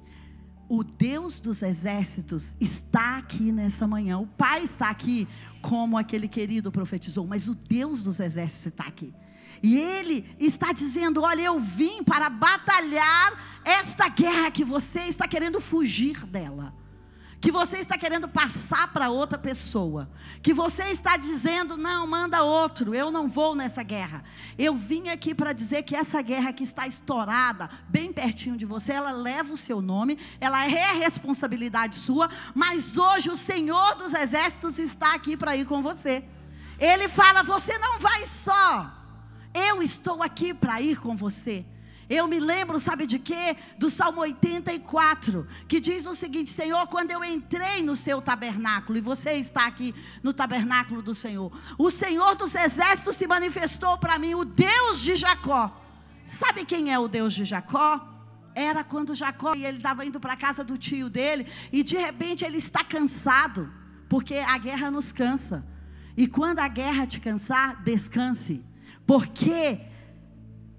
O 0.69 0.83
Deus 0.83 1.39
dos 1.39 1.63
exércitos 1.63 2.53
está 2.59 3.17
aqui 3.17 3.51
nessa 3.51 3.87
manhã. 3.87 4.19
O 4.19 4.27
Pai 4.27 4.63
está 4.63 4.89
aqui, 4.89 5.27
como 5.61 5.97
aquele 5.97 6.27
querido 6.27 6.71
profetizou, 6.71 7.25
mas 7.25 7.47
o 7.47 7.55
Deus 7.55 8.03
dos 8.03 8.19
exércitos 8.19 8.67
está 8.67 8.83
aqui. 8.83 9.11
E 9.63 9.79
Ele 9.79 10.23
está 10.39 10.71
dizendo: 10.71 11.23
Olha, 11.23 11.41
eu 11.41 11.59
vim 11.59 12.03
para 12.03 12.29
batalhar 12.29 13.61
esta 13.65 14.07
guerra 14.09 14.51
que 14.51 14.63
você 14.63 14.99
está 15.01 15.27
querendo 15.27 15.59
fugir 15.59 16.23
dela 16.25 16.73
que 17.41 17.51
você 17.51 17.77
está 17.77 17.97
querendo 17.97 18.27
passar 18.27 18.91
para 18.91 19.09
outra 19.09 19.37
pessoa, 19.37 20.09
que 20.41 20.53
você 20.53 20.83
está 20.85 21.15
dizendo, 21.15 21.77
não, 21.77 22.05
manda 22.05 22.43
outro, 22.43 22.93
eu 22.93 23.09
não 23.09 23.29
vou 23.29 23.55
nessa 23.55 23.81
guerra. 23.81 24.23
Eu 24.57 24.75
vim 24.75 25.07
aqui 25.07 25.33
para 25.33 25.53
dizer 25.53 25.83
que 25.83 25.95
essa 25.95 26.21
guerra 26.21 26.51
que 26.51 26.63
está 26.63 26.85
estourada, 26.85 27.69
bem 27.87 28.11
pertinho 28.11 28.57
de 28.57 28.65
você, 28.65 28.91
ela 28.91 29.11
leva 29.11 29.53
o 29.53 29.57
seu 29.57 29.81
nome, 29.81 30.19
ela 30.41 30.65
é 30.69 30.91
responsabilidade 30.97 31.95
sua, 31.95 32.29
mas 32.53 32.97
hoje 32.97 33.29
o 33.29 33.37
Senhor 33.37 33.95
dos 33.95 34.13
Exércitos 34.13 34.77
está 34.77 35.13
aqui 35.13 35.37
para 35.37 35.55
ir 35.55 35.65
com 35.65 35.81
você. 35.81 36.23
Ele 36.77 37.07
fala: 37.07 37.41
você 37.41 37.77
não 37.77 37.99
vai 37.99 38.25
só, 38.25 38.91
eu 39.53 39.81
estou 39.81 40.21
aqui 40.21 40.53
para 40.53 40.81
ir 40.81 40.99
com 40.99 41.15
você. 41.15 41.65
Eu 42.09 42.27
me 42.27 42.39
lembro, 42.39 42.79
sabe 42.79 43.05
de 43.05 43.19
quê? 43.19 43.55
Do 43.77 43.87
Salmo 43.87 44.21
84, 44.21 45.47
que 45.67 45.79
diz 45.79 46.07
o 46.07 46.15
seguinte: 46.15 46.49
Senhor, 46.49 46.87
quando 46.87 47.11
eu 47.11 47.23
entrei 47.23 47.83
no 47.83 47.95
seu 47.95 48.19
tabernáculo, 48.19 48.97
e 48.97 49.01
você 49.01 49.33
está 49.33 49.67
aqui 49.67 49.93
no 50.23 50.33
tabernáculo 50.33 51.03
do 51.03 51.13
Senhor, 51.13 51.51
o 51.77 51.91
Senhor 51.91 52.35
dos 52.35 52.55
exércitos 52.55 53.15
se 53.15 53.27
manifestou 53.27 53.95
para 53.99 54.17
mim, 54.17 54.33
o 54.33 54.43
Deus 54.43 55.01
de 55.01 55.15
Jacó. 55.15 55.79
Sabe 56.25 56.65
quem 56.65 56.91
é 56.91 56.97
o 56.97 57.07
Deus 57.07 57.31
de 57.31 57.45
Jacó? 57.45 58.07
Era 58.55 58.83
quando 58.83 59.13
Jacó 59.13 59.53
e 59.53 59.63
ele 59.63 59.77
estava 59.77 60.03
indo 60.03 60.19
para 60.19 60.33
a 60.33 60.37
casa 60.37 60.63
do 60.63 60.79
tio 60.79 61.11
dele, 61.11 61.45
e 61.71 61.83
de 61.83 61.95
repente 61.95 62.43
ele 62.43 62.57
está 62.57 62.83
cansado, 62.83 63.71
porque 64.09 64.35
a 64.35 64.57
guerra 64.57 64.89
nos 64.89 65.11
cansa. 65.11 65.63
E 66.17 66.27
quando 66.27 66.57
a 66.57 66.67
guerra 66.67 67.05
te 67.05 67.19
cansar, 67.19 67.83
descanse, 67.83 68.65
porque 69.05 69.88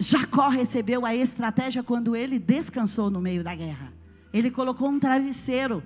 Jacó 0.03 0.49
recebeu 0.49 1.05
a 1.05 1.15
estratégia 1.15 1.83
quando 1.83 2.17
ele 2.17 2.39
descansou 2.39 3.11
no 3.11 3.21
meio 3.21 3.45
da 3.45 3.55
guerra. 3.55 3.93
Ele 4.33 4.51
colocou 4.51 4.89
um 4.89 4.99
travesseiro, 4.99 5.83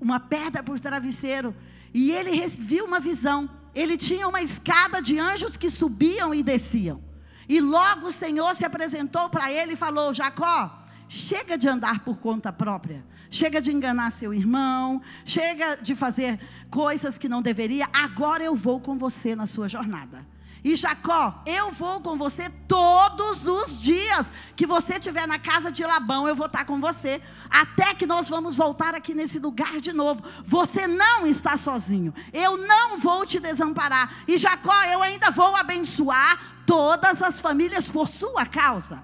uma 0.00 0.18
pedra 0.18 0.62
por 0.62 0.80
travesseiro, 0.80 1.54
e 1.92 2.10
ele 2.10 2.30
viu 2.48 2.86
uma 2.86 2.98
visão. 2.98 3.50
Ele 3.74 3.98
tinha 3.98 4.26
uma 4.26 4.40
escada 4.40 5.02
de 5.02 5.18
anjos 5.18 5.58
que 5.58 5.68
subiam 5.68 6.34
e 6.34 6.42
desciam. 6.42 7.02
E 7.46 7.60
logo 7.60 8.06
o 8.06 8.12
Senhor 8.12 8.54
se 8.54 8.64
apresentou 8.64 9.28
para 9.28 9.52
ele 9.52 9.74
e 9.74 9.76
falou: 9.76 10.14
Jacó, 10.14 10.86
chega 11.06 11.58
de 11.58 11.68
andar 11.68 12.02
por 12.02 12.18
conta 12.18 12.50
própria, 12.50 13.04
chega 13.28 13.60
de 13.60 13.70
enganar 13.70 14.10
seu 14.10 14.32
irmão, 14.32 15.02
chega 15.22 15.76
de 15.76 15.94
fazer 15.94 16.40
coisas 16.70 17.18
que 17.18 17.28
não 17.28 17.42
deveria. 17.42 17.86
Agora 17.92 18.42
eu 18.42 18.54
vou 18.54 18.80
com 18.80 18.96
você 18.96 19.36
na 19.36 19.46
sua 19.46 19.68
jornada. 19.68 20.24
E 20.62 20.76
Jacó, 20.76 21.42
eu 21.46 21.70
vou 21.72 22.00
com 22.00 22.16
você 22.16 22.50
todos 22.68 23.46
os 23.46 23.80
dias 23.80 24.30
que 24.54 24.66
você 24.66 24.94
estiver 24.94 25.26
na 25.26 25.38
casa 25.38 25.72
de 25.72 25.82
Labão, 25.82 26.28
eu 26.28 26.36
vou 26.36 26.46
estar 26.46 26.64
com 26.64 26.78
você, 26.78 27.22
até 27.48 27.94
que 27.94 28.06
nós 28.06 28.28
vamos 28.28 28.54
voltar 28.54 28.94
aqui 28.94 29.14
nesse 29.14 29.38
lugar 29.38 29.80
de 29.80 29.92
novo. 29.92 30.22
Você 30.44 30.86
não 30.86 31.26
está 31.26 31.56
sozinho. 31.56 32.12
Eu 32.32 32.58
não 32.58 32.98
vou 32.98 33.24
te 33.24 33.40
desamparar. 33.40 34.22
E 34.28 34.36
Jacó, 34.36 34.82
eu 34.84 35.02
ainda 35.02 35.30
vou 35.30 35.56
abençoar 35.56 36.38
todas 36.66 37.22
as 37.22 37.40
famílias 37.40 37.88
por 37.88 38.08
sua 38.08 38.44
causa. 38.44 39.02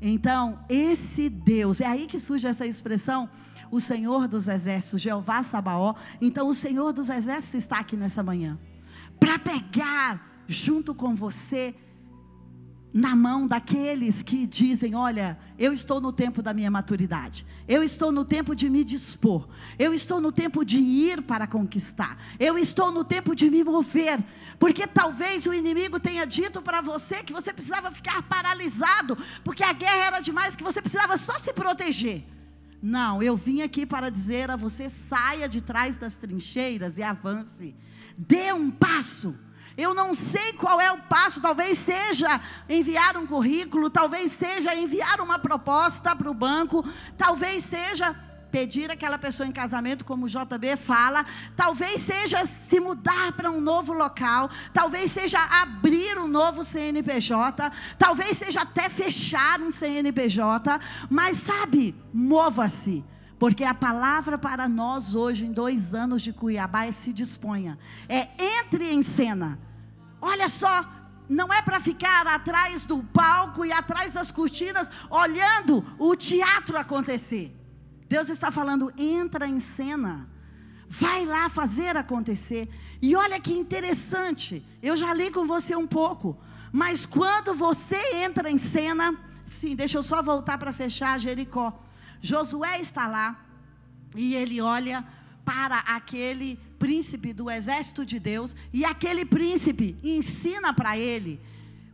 Então, 0.00 0.64
esse 0.68 1.28
Deus, 1.28 1.80
é 1.80 1.86
aí 1.86 2.06
que 2.06 2.18
surge 2.18 2.46
essa 2.46 2.66
expressão, 2.66 3.28
o 3.70 3.80
Senhor 3.80 4.26
dos 4.26 4.48
exércitos, 4.48 5.02
Jeová 5.02 5.42
Sabaó. 5.42 5.94
Então, 6.20 6.48
o 6.48 6.54
Senhor 6.54 6.92
dos 6.92 7.08
exércitos 7.10 7.62
está 7.62 7.78
aqui 7.78 7.96
nessa 7.96 8.22
manhã 8.22 8.58
para 9.18 9.38
pegar 9.38 10.27
junto 10.48 10.94
com 10.94 11.14
você, 11.14 11.74
na 12.92 13.14
mão 13.14 13.46
daqueles 13.46 14.22
que 14.22 14.46
dizem: 14.46 14.94
Olha, 14.94 15.38
eu 15.58 15.72
estou 15.72 16.00
no 16.00 16.10
tempo 16.10 16.40
da 16.42 16.54
minha 16.54 16.70
maturidade, 16.70 17.46
eu 17.68 17.82
estou 17.82 18.10
no 18.10 18.24
tempo 18.24 18.56
de 18.56 18.70
me 18.70 18.82
dispor, 18.82 19.46
eu 19.78 19.92
estou 19.92 20.20
no 20.20 20.32
tempo 20.32 20.64
de 20.64 20.78
ir 20.78 21.22
para 21.22 21.46
conquistar, 21.46 22.18
eu 22.40 22.56
estou 22.56 22.90
no 22.90 23.04
tempo 23.04 23.34
de 23.34 23.50
me 23.50 23.62
mover, 23.62 24.18
porque 24.58 24.86
talvez 24.86 25.44
o 25.44 25.52
inimigo 25.52 26.00
tenha 26.00 26.26
dito 26.26 26.62
para 26.62 26.80
você 26.80 27.22
que 27.22 27.32
você 27.32 27.52
precisava 27.52 27.90
ficar 27.90 28.22
paralisado, 28.22 29.18
porque 29.44 29.62
a 29.62 29.74
guerra 29.74 30.06
era 30.06 30.20
demais, 30.20 30.56
que 30.56 30.64
você 30.64 30.80
precisava 30.80 31.18
só 31.18 31.38
se 31.38 31.52
proteger. 31.52 32.24
Não, 32.80 33.22
eu 33.22 33.36
vim 33.36 33.60
aqui 33.60 33.84
para 33.84 34.10
dizer 34.10 34.50
a 34.50 34.56
você: 34.56 34.88
saia 34.88 35.46
de 35.46 35.60
trás 35.60 35.98
das 35.98 36.16
trincheiras 36.16 36.96
e 36.96 37.02
avance, 37.02 37.76
dê 38.16 38.50
um 38.52 38.70
passo 38.70 39.36
Eu 39.78 39.94
não 39.94 40.12
sei 40.12 40.54
qual 40.54 40.80
é 40.80 40.90
o 40.90 40.98
passo, 40.98 41.40
talvez 41.40 41.78
seja 41.78 42.40
enviar 42.68 43.16
um 43.16 43.24
currículo, 43.24 43.88
talvez 43.88 44.32
seja 44.32 44.74
enviar 44.74 45.20
uma 45.20 45.38
proposta 45.38 46.16
para 46.16 46.28
o 46.28 46.34
banco, 46.34 46.84
talvez 47.16 47.62
seja 47.62 48.12
pedir 48.50 48.90
aquela 48.90 49.16
pessoa 49.16 49.46
em 49.46 49.52
casamento, 49.52 50.04
como 50.04 50.26
o 50.26 50.28
JB 50.28 50.76
fala, 50.76 51.24
talvez 51.54 52.00
seja 52.00 52.44
se 52.44 52.80
mudar 52.80 53.30
para 53.34 53.52
um 53.52 53.60
novo 53.60 53.92
local, 53.92 54.50
talvez 54.72 55.12
seja 55.12 55.38
abrir 55.38 56.18
um 56.18 56.26
novo 56.26 56.64
CNPJ, 56.64 57.70
talvez 57.96 58.36
seja 58.36 58.62
até 58.62 58.88
fechar 58.88 59.60
um 59.60 59.70
CNPJ, 59.70 60.80
mas 61.08 61.36
sabe, 61.36 61.94
mova-se. 62.12 63.04
Porque 63.38 63.62
a 63.62 63.72
palavra 63.72 64.36
para 64.36 64.68
nós 64.68 65.14
hoje, 65.14 65.46
em 65.46 65.52
dois 65.52 65.94
anos 65.94 66.22
de 66.22 66.32
Cuiabá, 66.32 66.86
é 66.86 66.90
se 66.90 67.12
disponha. 67.12 67.78
É 68.08 68.26
entre 68.58 68.92
em 68.92 69.00
cena. 69.04 69.67
Olha 70.20 70.48
só, 70.48 70.84
não 71.28 71.52
é 71.52 71.60
para 71.60 71.78
ficar 71.80 72.26
atrás 72.26 72.86
do 72.86 73.02
palco 73.02 73.64
e 73.64 73.72
atrás 73.72 74.12
das 74.12 74.30
cortinas, 74.30 74.90
olhando 75.10 75.84
o 75.98 76.16
teatro 76.16 76.78
acontecer. 76.78 77.54
Deus 78.08 78.28
está 78.28 78.50
falando, 78.50 78.92
entra 78.96 79.46
em 79.46 79.60
cena. 79.60 80.28
Vai 80.88 81.26
lá 81.26 81.50
fazer 81.50 81.96
acontecer. 81.96 82.68
E 83.00 83.14
olha 83.14 83.38
que 83.38 83.52
interessante, 83.52 84.64
eu 84.82 84.96
já 84.96 85.12
li 85.12 85.30
com 85.30 85.46
você 85.46 85.76
um 85.76 85.86
pouco, 85.86 86.36
mas 86.72 87.04
quando 87.04 87.54
você 87.54 88.00
entra 88.16 88.50
em 88.50 88.58
cena, 88.58 89.14
sim, 89.46 89.76
deixa 89.76 89.98
eu 89.98 90.02
só 90.02 90.22
voltar 90.22 90.58
para 90.58 90.72
fechar 90.72 91.20
Jericó. 91.20 91.78
Josué 92.20 92.80
está 92.80 93.06
lá 93.06 93.44
e 94.16 94.34
ele 94.34 94.60
olha 94.60 95.04
para 95.44 95.78
aquele 95.80 96.58
príncipe 96.78 97.32
do 97.32 97.50
exército 97.50 98.04
de 98.04 98.18
Deus 98.18 98.54
e 98.72 98.84
aquele 98.84 99.24
príncipe 99.24 99.96
ensina 100.02 100.72
para 100.72 100.96
ele 100.96 101.40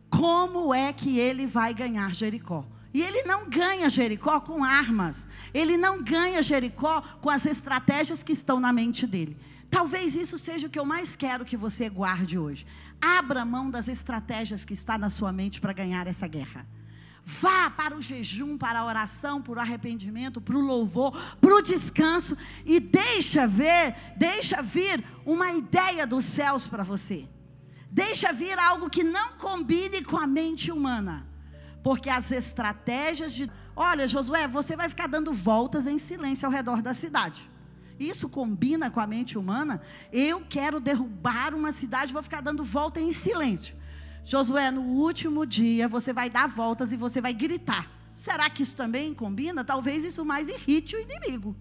como 0.09 0.73
é 0.73 0.93
que 0.93 1.19
ele 1.19 1.45
vai 1.47 1.73
ganhar 1.73 2.13
Jericó. 2.13 2.65
E 2.93 3.01
ele 3.01 3.23
não 3.23 3.49
ganha 3.49 3.89
Jericó 3.89 4.39
com 4.39 4.63
armas. 4.63 5.27
Ele 5.53 5.75
não 5.75 6.01
ganha 6.01 6.41
Jericó 6.41 7.01
com 7.19 7.29
as 7.29 7.45
estratégias 7.45 8.23
que 8.23 8.31
estão 8.31 8.57
na 8.57 8.71
mente 8.71 9.05
dele. 9.05 9.35
Talvez 9.69 10.15
isso 10.15 10.37
seja 10.37 10.67
o 10.67 10.69
que 10.69 10.79
eu 10.79 10.85
mais 10.85 11.13
quero 11.13 11.43
que 11.43 11.57
você 11.57 11.89
guarde 11.89 12.39
hoje. 12.39 12.65
Abra 13.01 13.43
mão 13.43 13.69
das 13.69 13.89
estratégias 13.89 14.63
que 14.63 14.73
está 14.73 14.97
na 14.97 15.09
sua 15.09 15.33
mente 15.33 15.59
para 15.59 15.73
ganhar 15.73 16.07
essa 16.07 16.25
guerra. 16.25 16.65
Vá 17.27 17.71
para 17.71 17.97
o 17.97 18.01
jejum, 18.01 18.55
para 18.55 18.81
a 18.81 18.85
oração, 18.85 19.41
para 19.41 19.57
o 19.57 19.59
arrependimento, 19.59 20.39
para 20.39 20.55
o 20.55 20.61
louvor, 20.61 21.11
para 21.41 21.55
o 21.55 21.61
descanso 21.61 22.37
e 22.63 22.79
deixa 22.79 23.47
ver, 23.47 23.95
deixa 24.15 24.61
vir 24.61 25.03
uma 25.25 25.51
ideia 25.51 26.05
dos 26.05 26.23
céus 26.23 26.67
para 26.67 26.83
você. 26.83 27.27
Deixa 27.89 28.31
vir 28.31 28.59
algo 28.59 28.91
que 28.91 29.03
não 29.03 29.33
combine 29.39 30.03
com 30.03 30.17
a 30.17 30.27
mente 30.27 30.71
humana. 30.71 31.27
Porque 31.81 32.11
as 32.11 32.29
estratégias 32.29 33.33
de. 33.33 33.49
Olha, 33.75 34.07
Josué, 34.07 34.47
você 34.47 34.75
vai 34.75 34.87
ficar 34.87 35.07
dando 35.07 35.33
voltas 35.33 35.87
em 35.87 35.97
silêncio 35.97 36.45
ao 36.45 36.51
redor 36.51 36.79
da 36.79 36.93
cidade. 36.93 37.49
Isso 37.99 38.29
combina 38.29 38.91
com 38.91 38.99
a 38.99 39.07
mente 39.07 39.35
humana? 39.35 39.81
Eu 40.11 40.41
quero 40.47 40.79
derrubar 40.79 41.55
uma 41.55 41.71
cidade, 41.71 42.13
vou 42.13 42.21
ficar 42.21 42.41
dando 42.41 42.63
volta 42.63 42.99
em 42.99 43.11
silêncio. 43.11 43.75
Josué, 44.25 44.71
no 44.71 44.81
último 44.81 45.45
dia 45.45 45.87
você 45.87 46.11
vai 46.11 46.31
dar 46.31 46.49
voltas 46.49 46.91
e 46.91 46.97
você 46.97 47.21
vai 47.21 47.31
gritar. 47.31 47.91
Será 48.15 48.49
que 48.49 48.63
isso 48.63 48.75
também 48.75 49.13
combina? 49.13 49.63
Talvez 49.63 50.03
isso 50.03 50.25
mais 50.25 50.47
irrite 50.47 50.95
o 50.95 50.99
inimigo. 50.99 51.55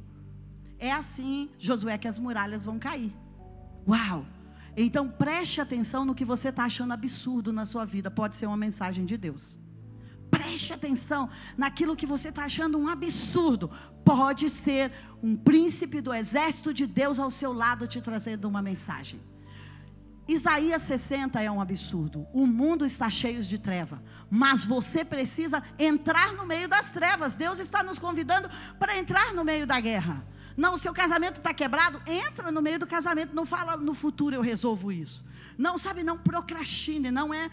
É 0.78 0.90
assim, 0.90 1.50
Josué, 1.58 1.98
que 1.98 2.08
as 2.08 2.18
muralhas 2.18 2.64
vão 2.64 2.78
cair. 2.78 3.12
Uau! 3.86 4.24
Então 4.74 5.08
preste 5.08 5.60
atenção 5.60 6.06
no 6.06 6.14
que 6.14 6.24
você 6.24 6.48
está 6.48 6.64
achando 6.64 6.92
absurdo 6.92 7.52
na 7.52 7.66
sua 7.66 7.84
vida. 7.84 8.10
Pode 8.10 8.34
ser 8.34 8.46
uma 8.46 8.56
mensagem 8.56 9.04
de 9.04 9.18
Deus. 9.18 9.58
Preste 10.30 10.72
atenção 10.72 11.28
naquilo 11.56 11.94
que 11.94 12.06
você 12.06 12.30
está 12.30 12.44
achando 12.44 12.78
um 12.78 12.88
absurdo. 12.88 13.70
Pode 14.04 14.48
ser 14.48 14.90
um 15.22 15.36
príncipe 15.36 16.00
do 16.00 16.12
exército 16.14 16.72
de 16.72 16.86
Deus 16.86 17.18
ao 17.18 17.30
seu 17.30 17.52
lado 17.52 17.86
te 17.86 18.00
trazendo 18.00 18.48
uma 18.48 18.62
mensagem. 18.62 19.20
Isaías 20.26 20.82
60 20.82 21.40
é 21.40 21.50
um 21.50 21.60
absurdo. 21.60 22.26
O 22.32 22.46
mundo 22.46 22.86
está 22.86 23.10
cheio 23.10 23.42
de 23.42 23.58
treva, 23.58 24.02
mas 24.30 24.64
você 24.64 25.04
precisa 25.04 25.62
entrar 25.78 26.32
no 26.32 26.46
meio 26.46 26.66
das 26.66 26.90
trevas. 26.90 27.36
Deus 27.36 27.58
está 27.58 27.82
nos 27.82 27.98
convidando 27.98 28.48
para 28.78 28.96
entrar 28.96 29.34
no 29.34 29.44
meio 29.44 29.66
da 29.66 29.78
guerra. 29.78 30.26
Não, 30.56 30.74
o 30.74 30.78
seu 30.78 30.94
casamento 30.94 31.38
está 31.38 31.52
quebrado, 31.52 32.00
entra 32.06 32.50
no 32.50 32.62
meio 32.62 32.78
do 32.78 32.86
casamento. 32.86 33.34
Não 33.34 33.44
fala 33.44 33.76
no 33.76 33.92
futuro 33.92 34.34
eu 34.34 34.40
resolvo 34.40 34.90
isso. 34.90 35.24
Não, 35.58 35.76
sabe, 35.76 36.02
não 36.02 36.16
procrastine, 36.16 37.10
não 37.10 37.34
é 37.34 37.50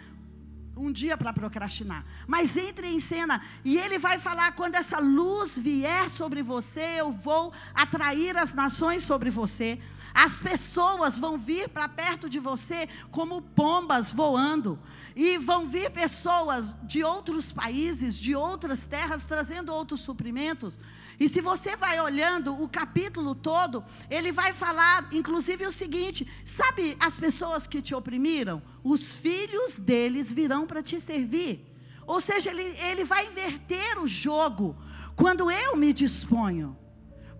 um 0.75 0.91
dia 0.91 1.17
para 1.17 1.33
procrastinar. 1.33 2.05
Mas 2.25 2.55
entre 2.55 2.87
em 2.87 2.99
cena 2.99 3.41
e 3.65 3.77
ele 3.77 3.99
vai 3.99 4.17
falar: 4.17 4.53
quando 4.53 4.75
essa 4.75 4.99
luz 4.99 5.51
vier 5.51 6.09
sobre 6.09 6.41
você, 6.41 6.95
eu 6.99 7.11
vou 7.11 7.51
atrair 7.73 8.37
as 8.37 8.53
nações 8.53 9.03
sobre 9.03 9.29
você. 9.29 9.79
As 10.13 10.37
pessoas 10.37 11.17
vão 11.17 11.37
vir 11.37 11.69
para 11.69 11.87
perto 11.87 12.29
de 12.29 12.39
você 12.39 12.87
como 13.09 13.41
pombas 13.41 14.11
voando. 14.11 14.79
E 15.15 15.37
vão 15.37 15.67
vir 15.67 15.89
pessoas 15.91 16.75
de 16.83 17.03
outros 17.03 17.51
países, 17.51 18.17
de 18.17 18.35
outras 18.35 18.85
terras, 18.85 19.25
trazendo 19.25 19.73
outros 19.73 19.99
suprimentos. 20.01 20.79
E 21.19 21.29
se 21.29 21.39
você 21.39 21.75
vai 21.75 21.99
olhando 21.99 22.59
o 22.61 22.67
capítulo 22.67 23.35
todo, 23.35 23.83
ele 24.09 24.31
vai 24.31 24.53
falar, 24.53 25.07
inclusive, 25.11 25.67
o 25.67 25.71
seguinte: 25.71 26.27
sabe 26.43 26.97
as 26.99 27.17
pessoas 27.17 27.67
que 27.67 27.81
te 27.81 27.93
oprimiram? 27.93 28.61
Os 28.83 29.11
filhos 29.11 29.75
deles 29.75 30.33
virão 30.33 30.65
para 30.65 30.81
te 30.81 30.99
servir. 30.99 31.67
Ou 32.07 32.19
seja, 32.19 32.49
ele, 32.49 32.63
ele 32.89 33.03
vai 33.03 33.27
inverter 33.27 33.99
o 33.99 34.07
jogo. 34.07 34.75
Quando 35.15 35.51
eu 35.51 35.77
me 35.77 35.93
disponho 35.93 36.75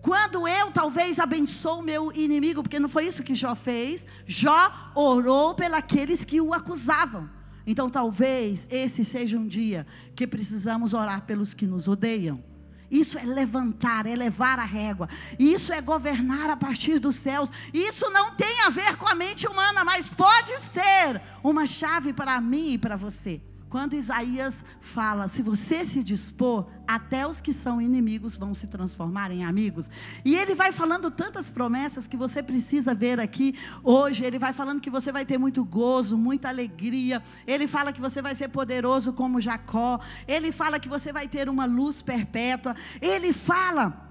quando 0.02 0.48
eu 0.48 0.72
talvez 0.72 1.20
abençoo 1.20 1.78
o 1.78 1.82
meu 1.82 2.12
inimigo, 2.12 2.60
porque 2.60 2.80
não 2.80 2.88
foi 2.88 3.06
isso 3.06 3.22
que 3.22 3.36
Jó 3.36 3.54
fez, 3.54 4.04
Jó 4.26 4.92
orou 4.96 5.54
pelos 5.54 6.24
que 6.24 6.40
o 6.40 6.52
acusavam. 6.52 7.30
Então 7.64 7.88
talvez 7.88 8.66
esse 8.68 9.04
seja 9.04 9.38
um 9.38 9.46
dia 9.46 9.86
que 10.16 10.26
precisamos 10.26 10.92
orar 10.92 11.22
pelos 11.22 11.54
que 11.54 11.68
nos 11.68 11.86
odeiam. 11.86 12.42
Isso 12.90 13.16
é 13.16 13.24
levantar, 13.24 14.04
é 14.04 14.16
levar 14.16 14.58
a 14.58 14.64
régua. 14.64 15.08
Isso 15.38 15.72
é 15.72 15.80
governar 15.80 16.50
a 16.50 16.56
partir 16.56 16.98
dos 16.98 17.16
céus. 17.16 17.48
Isso 17.72 18.10
não 18.10 18.34
tem 18.34 18.60
a 18.66 18.70
ver 18.70 18.96
com 18.96 19.08
a 19.08 19.14
mente 19.14 19.46
humana, 19.46 19.84
mas 19.84 20.10
pode 20.10 20.52
ser 20.58 21.22
uma 21.44 21.66
chave 21.66 22.12
para 22.12 22.38
mim 22.40 22.72
e 22.72 22.78
para 22.78 22.96
você. 22.96 23.40
Quando 23.72 23.94
Isaías 23.94 24.62
fala, 24.82 25.28
se 25.28 25.40
você 25.40 25.82
se 25.82 26.04
dispor, 26.04 26.66
até 26.86 27.26
os 27.26 27.40
que 27.40 27.54
são 27.54 27.80
inimigos 27.80 28.36
vão 28.36 28.52
se 28.52 28.66
transformar 28.66 29.30
em 29.30 29.46
amigos. 29.46 29.90
E 30.26 30.36
ele 30.36 30.54
vai 30.54 30.72
falando 30.72 31.10
tantas 31.10 31.48
promessas 31.48 32.06
que 32.06 32.14
você 32.14 32.42
precisa 32.42 32.94
ver 32.94 33.18
aqui 33.18 33.54
hoje. 33.82 34.26
Ele 34.26 34.38
vai 34.38 34.52
falando 34.52 34.78
que 34.78 34.90
você 34.90 35.10
vai 35.10 35.24
ter 35.24 35.38
muito 35.38 35.64
gozo, 35.64 36.18
muita 36.18 36.50
alegria. 36.50 37.22
Ele 37.46 37.66
fala 37.66 37.94
que 37.94 38.00
você 38.02 38.20
vai 38.20 38.34
ser 38.34 38.48
poderoso 38.48 39.10
como 39.14 39.40
Jacó. 39.40 39.98
Ele 40.28 40.52
fala 40.52 40.78
que 40.78 40.90
você 40.90 41.10
vai 41.10 41.26
ter 41.26 41.48
uma 41.48 41.64
luz 41.64 42.02
perpétua. 42.02 42.76
Ele 43.00 43.32
fala 43.32 44.06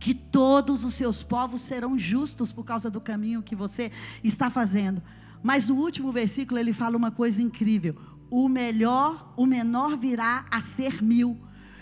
que 0.00 0.14
todos 0.14 0.82
os 0.82 0.94
seus 0.94 1.22
povos 1.22 1.60
serão 1.60 1.98
justos 1.98 2.54
por 2.54 2.64
causa 2.64 2.88
do 2.88 3.02
caminho 3.02 3.42
que 3.42 3.54
você 3.54 3.92
está 4.22 4.48
fazendo. 4.48 5.02
Mas 5.42 5.68
no 5.68 5.74
último 5.74 6.10
versículo 6.10 6.58
ele 6.58 6.72
fala 6.72 6.96
uma 6.96 7.10
coisa 7.10 7.42
incrível 7.42 8.13
o 8.30 8.48
melhor, 8.48 9.32
o 9.36 9.46
menor 9.46 9.96
virá 9.96 10.46
a 10.50 10.60
ser 10.60 11.02
mil, 11.02 11.38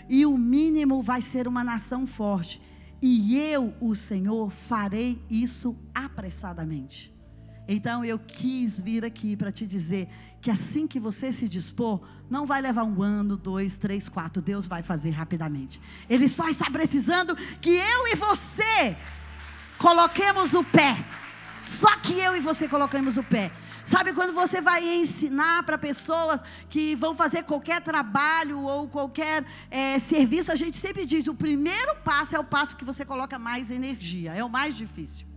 e 0.07 0.25
o 0.25 0.37
mínimo 0.37 1.01
vai 1.01 1.21
ser 1.21 1.47
uma 1.47 1.63
nação 1.63 2.05
forte. 2.05 2.61
E 3.01 3.37
eu, 3.37 3.73
o 3.81 3.95
Senhor, 3.95 4.49
farei 4.49 5.21
isso 5.29 5.75
apressadamente. 5.93 7.13
Então 7.67 8.03
eu 8.03 8.19
quis 8.19 8.79
vir 8.79 9.05
aqui 9.05 9.35
para 9.35 9.51
te 9.51 9.65
dizer 9.65 10.09
que 10.41 10.51
assim 10.51 10.85
que 10.85 10.99
você 10.99 11.31
se 11.31 11.47
dispor, 11.47 12.01
não 12.29 12.45
vai 12.45 12.61
levar 12.61 12.83
um 12.83 13.01
ano, 13.01 13.37
dois, 13.37 13.77
três, 13.77 14.09
quatro. 14.09 14.41
Deus 14.41 14.67
vai 14.67 14.83
fazer 14.83 15.11
rapidamente. 15.11 15.79
Ele 16.09 16.27
só 16.27 16.49
está 16.49 16.69
precisando 16.69 17.35
que 17.61 17.71
eu 17.71 18.07
e 18.07 18.15
você 18.15 18.97
coloquemos 19.77 20.53
o 20.53 20.63
pé. 20.63 20.97
Só 21.63 21.95
que 21.97 22.19
eu 22.19 22.35
e 22.35 22.41
você 22.41 22.67
coloquemos 22.67 23.17
o 23.17 23.23
pé. 23.23 23.51
Sabe 23.85 24.13
quando 24.13 24.33
você 24.33 24.61
vai 24.61 24.81
ensinar 24.95 25.63
para 25.63 25.77
pessoas 25.77 26.41
que 26.69 26.95
vão 26.95 27.13
fazer 27.13 27.43
qualquer 27.43 27.81
trabalho 27.81 28.61
ou 28.61 28.87
qualquer 28.87 29.45
é, 29.69 29.99
serviço, 29.99 30.51
a 30.51 30.55
gente 30.55 30.77
sempre 30.77 31.05
diz: 31.05 31.27
o 31.27 31.35
primeiro 31.35 31.95
passo 31.97 32.35
é 32.35 32.39
o 32.39 32.43
passo 32.43 32.77
que 32.77 32.85
você 32.85 33.03
coloca 33.03 33.37
mais 33.37 33.69
energia, 33.69 34.33
é 34.33 34.43
o 34.43 34.49
mais 34.49 34.75
difícil. 34.75 35.27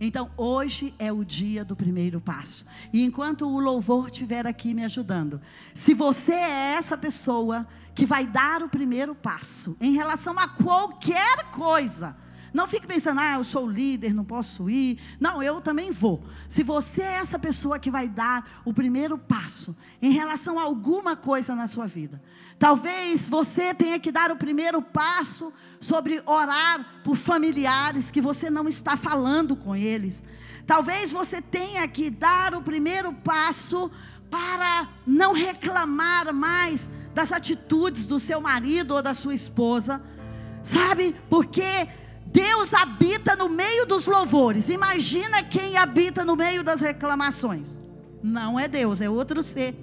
Então, 0.00 0.30
hoje 0.36 0.92
é 0.98 1.12
o 1.12 1.24
dia 1.24 1.64
do 1.64 1.76
primeiro 1.76 2.20
passo. 2.20 2.66
E 2.92 3.04
enquanto 3.04 3.46
o 3.46 3.60
louvor 3.60 4.06
estiver 4.06 4.44
aqui 4.44 4.74
me 4.74 4.84
ajudando, 4.84 5.40
se 5.72 5.94
você 5.94 6.32
é 6.32 6.74
essa 6.74 6.96
pessoa 6.96 7.66
que 7.94 8.04
vai 8.04 8.26
dar 8.26 8.60
o 8.62 8.68
primeiro 8.68 9.14
passo 9.14 9.76
em 9.80 9.92
relação 9.92 10.36
a 10.36 10.48
qualquer 10.48 11.50
coisa, 11.52 12.16
Não 12.54 12.68
fique 12.68 12.86
pensando, 12.86 13.20
ah, 13.20 13.34
eu 13.34 13.42
sou 13.42 13.68
líder, 13.68 14.14
não 14.14 14.24
posso 14.24 14.70
ir. 14.70 15.00
Não, 15.18 15.42
eu 15.42 15.60
também 15.60 15.90
vou. 15.90 16.22
Se 16.48 16.62
você 16.62 17.02
é 17.02 17.16
essa 17.16 17.36
pessoa 17.36 17.80
que 17.80 17.90
vai 17.90 18.08
dar 18.08 18.62
o 18.64 18.72
primeiro 18.72 19.18
passo 19.18 19.76
em 20.00 20.12
relação 20.12 20.56
a 20.56 20.62
alguma 20.62 21.16
coisa 21.16 21.56
na 21.56 21.66
sua 21.66 21.88
vida, 21.88 22.22
talvez 22.56 23.28
você 23.28 23.74
tenha 23.74 23.98
que 23.98 24.12
dar 24.12 24.30
o 24.30 24.36
primeiro 24.36 24.80
passo 24.80 25.52
sobre 25.80 26.22
orar 26.24 27.02
por 27.02 27.16
familiares 27.16 28.08
que 28.08 28.20
você 28.20 28.48
não 28.48 28.68
está 28.68 28.96
falando 28.96 29.56
com 29.56 29.74
eles. 29.74 30.22
Talvez 30.64 31.10
você 31.10 31.42
tenha 31.42 31.88
que 31.88 32.08
dar 32.08 32.54
o 32.54 32.62
primeiro 32.62 33.12
passo 33.12 33.90
para 34.30 34.88
não 35.04 35.32
reclamar 35.32 36.32
mais 36.32 36.88
das 37.12 37.32
atitudes 37.32 38.06
do 38.06 38.20
seu 38.20 38.40
marido 38.40 38.94
ou 38.94 39.02
da 39.02 39.12
sua 39.12 39.34
esposa. 39.34 40.00
Sabe? 40.62 41.14
Porque 41.28 41.88
Deus 42.26 42.72
habita 42.74 43.36
no 43.36 43.48
meio 43.48 43.86
dos 43.86 44.06
louvores. 44.06 44.68
Imagina 44.68 45.42
quem 45.42 45.76
habita 45.76 46.24
no 46.24 46.36
meio 46.36 46.64
das 46.64 46.80
reclamações. 46.80 47.76
Não 48.22 48.58
é 48.58 48.66
Deus, 48.66 49.00
é 49.00 49.08
outro 49.08 49.42
ser. 49.42 49.76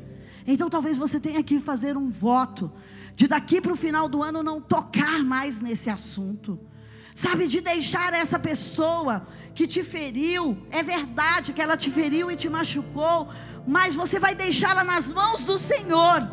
Então 0.45 0.69
talvez 0.69 0.97
você 0.97 1.19
tenha 1.19 1.43
que 1.43 1.60
fazer 1.60 1.95
um 1.95 2.10
voto 2.10 2.71
de 3.15 3.27
daqui 3.27 3.62
para 3.62 3.73
o 3.73 3.77
final 3.77 4.10
do 4.10 4.23
ano 4.23 4.41
não 4.41 4.60
tocar 4.60 5.23
mais 5.23 5.62
nesse 5.62 5.89
assunto. 5.89 6.60
Sabe, 7.13 7.47
de 7.47 7.62
deixar 7.62 8.13
essa 8.13 8.39
pessoa 8.39 9.27
que 9.54 9.67
te 9.67 9.84
feriu, 9.84 10.58
é 10.71 10.82
verdade 10.82 11.54
que 11.54 11.62
ela 11.62 11.75
te 11.75 11.91
feriu 11.91 12.32
e 12.32 12.36
te 12.36 12.49
machucou, 12.49 13.30
mas 13.67 13.93
você 13.93 14.17
vai 14.17 14.34
deixá-la 14.34 14.84
nas 14.84 15.12
mãos 15.12 15.41
do 15.45 15.58
Senhor. 15.58 16.27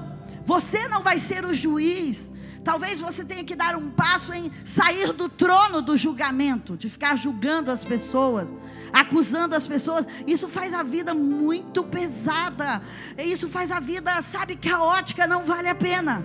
Você 0.44 0.88
não 0.88 1.02
vai 1.02 1.18
ser 1.18 1.44
o 1.44 1.52
juiz. 1.52 2.30
Talvez 2.68 3.00
você 3.00 3.24
tenha 3.24 3.42
que 3.42 3.56
dar 3.56 3.74
um 3.76 3.88
passo 3.88 4.30
em 4.30 4.52
sair 4.62 5.14
do 5.14 5.26
trono 5.26 5.80
do 5.80 5.96
julgamento, 5.96 6.76
de 6.76 6.90
ficar 6.90 7.16
julgando 7.16 7.70
as 7.70 7.82
pessoas, 7.82 8.54
acusando 8.92 9.54
as 9.54 9.66
pessoas. 9.66 10.06
Isso 10.26 10.46
faz 10.46 10.74
a 10.74 10.82
vida 10.82 11.14
muito 11.14 11.82
pesada. 11.82 12.82
Isso 13.16 13.48
faz 13.48 13.72
a 13.72 13.80
vida, 13.80 14.20
sabe, 14.20 14.54
caótica, 14.54 15.26
não 15.26 15.46
vale 15.46 15.66
a 15.66 15.74
pena. 15.74 16.22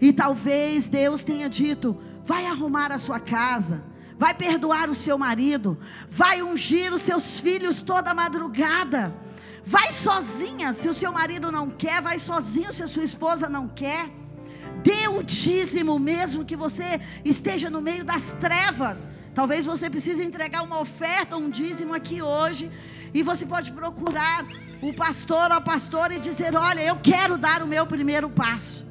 E 0.00 0.12
talvez 0.12 0.88
Deus 0.88 1.22
tenha 1.22 1.48
dito: 1.48 1.96
vai 2.24 2.46
arrumar 2.46 2.90
a 2.90 2.98
sua 2.98 3.20
casa, 3.20 3.80
vai 4.18 4.34
perdoar 4.34 4.90
o 4.90 4.94
seu 4.94 5.16
marido, 5.16 5.78
vai 6.10 6.42
ungir 6.42 6.92
os 6.92 7.02
seus 7.02 7.38
filhos 7.38 7.80
toda 7.80 8.12
madrugada. 8.12 9.14
Vai 9.64 9.92
sozinha, 9.92 10.72
se 10.72 10.88
o 10.88 10.94
seu 10.94 11.12
marido 11.12 11.52
não 11.52 11.70
quer, 11.70 12.02
vai 12.02 12.18
sozinho 12.18 12.74
se 12.74 12.82
a 12.82 12.88
sua 12.88 13.04
esposa 13.04 13.48
não 13.48 13.68
quer. 13.68 14.19
Dê 14.82 15.08
o 15.08 15.22
dízimo 15.22 15.98
mesmo 15.98 16.44
que 16.44 16.56
você 16.56 17.00
esteja 17.24 17.68
no 17.68 17.80
meio 17.80 18.04
das 18.04 18.24
trevas. 18.40 19.08
Talvez 19.34 19.66
você 19.66 19.88
precise 19.90 20.22
entregar 20.22 20.62
uma 20.62 20.80
oferta, 20.80 21.36
um 21.36 21.50
dízimo 21.50 21.94
aqui 21.94 22.20
hoje, 22.22 22.70
e 23.12 23.22
você 23.22 23.44
pode 23.46 23.72
procurar 23.72 24.44
o 24.80 24.92
pastor 24.92 25.50
ou 25.50 25.56
a 25.58 25.60
pastora 25.60 26.14
e 26.14 26.20
dizer: 26.20 26.56
"Olha, 26.56 26.80
eu 26.80 26.96
quero 26.96 27.36
dar 27.36 27.62
o 27.62 27.66
meu 27.66 27.86
primeiro 27.86 28.30
passo". 28.30 28.86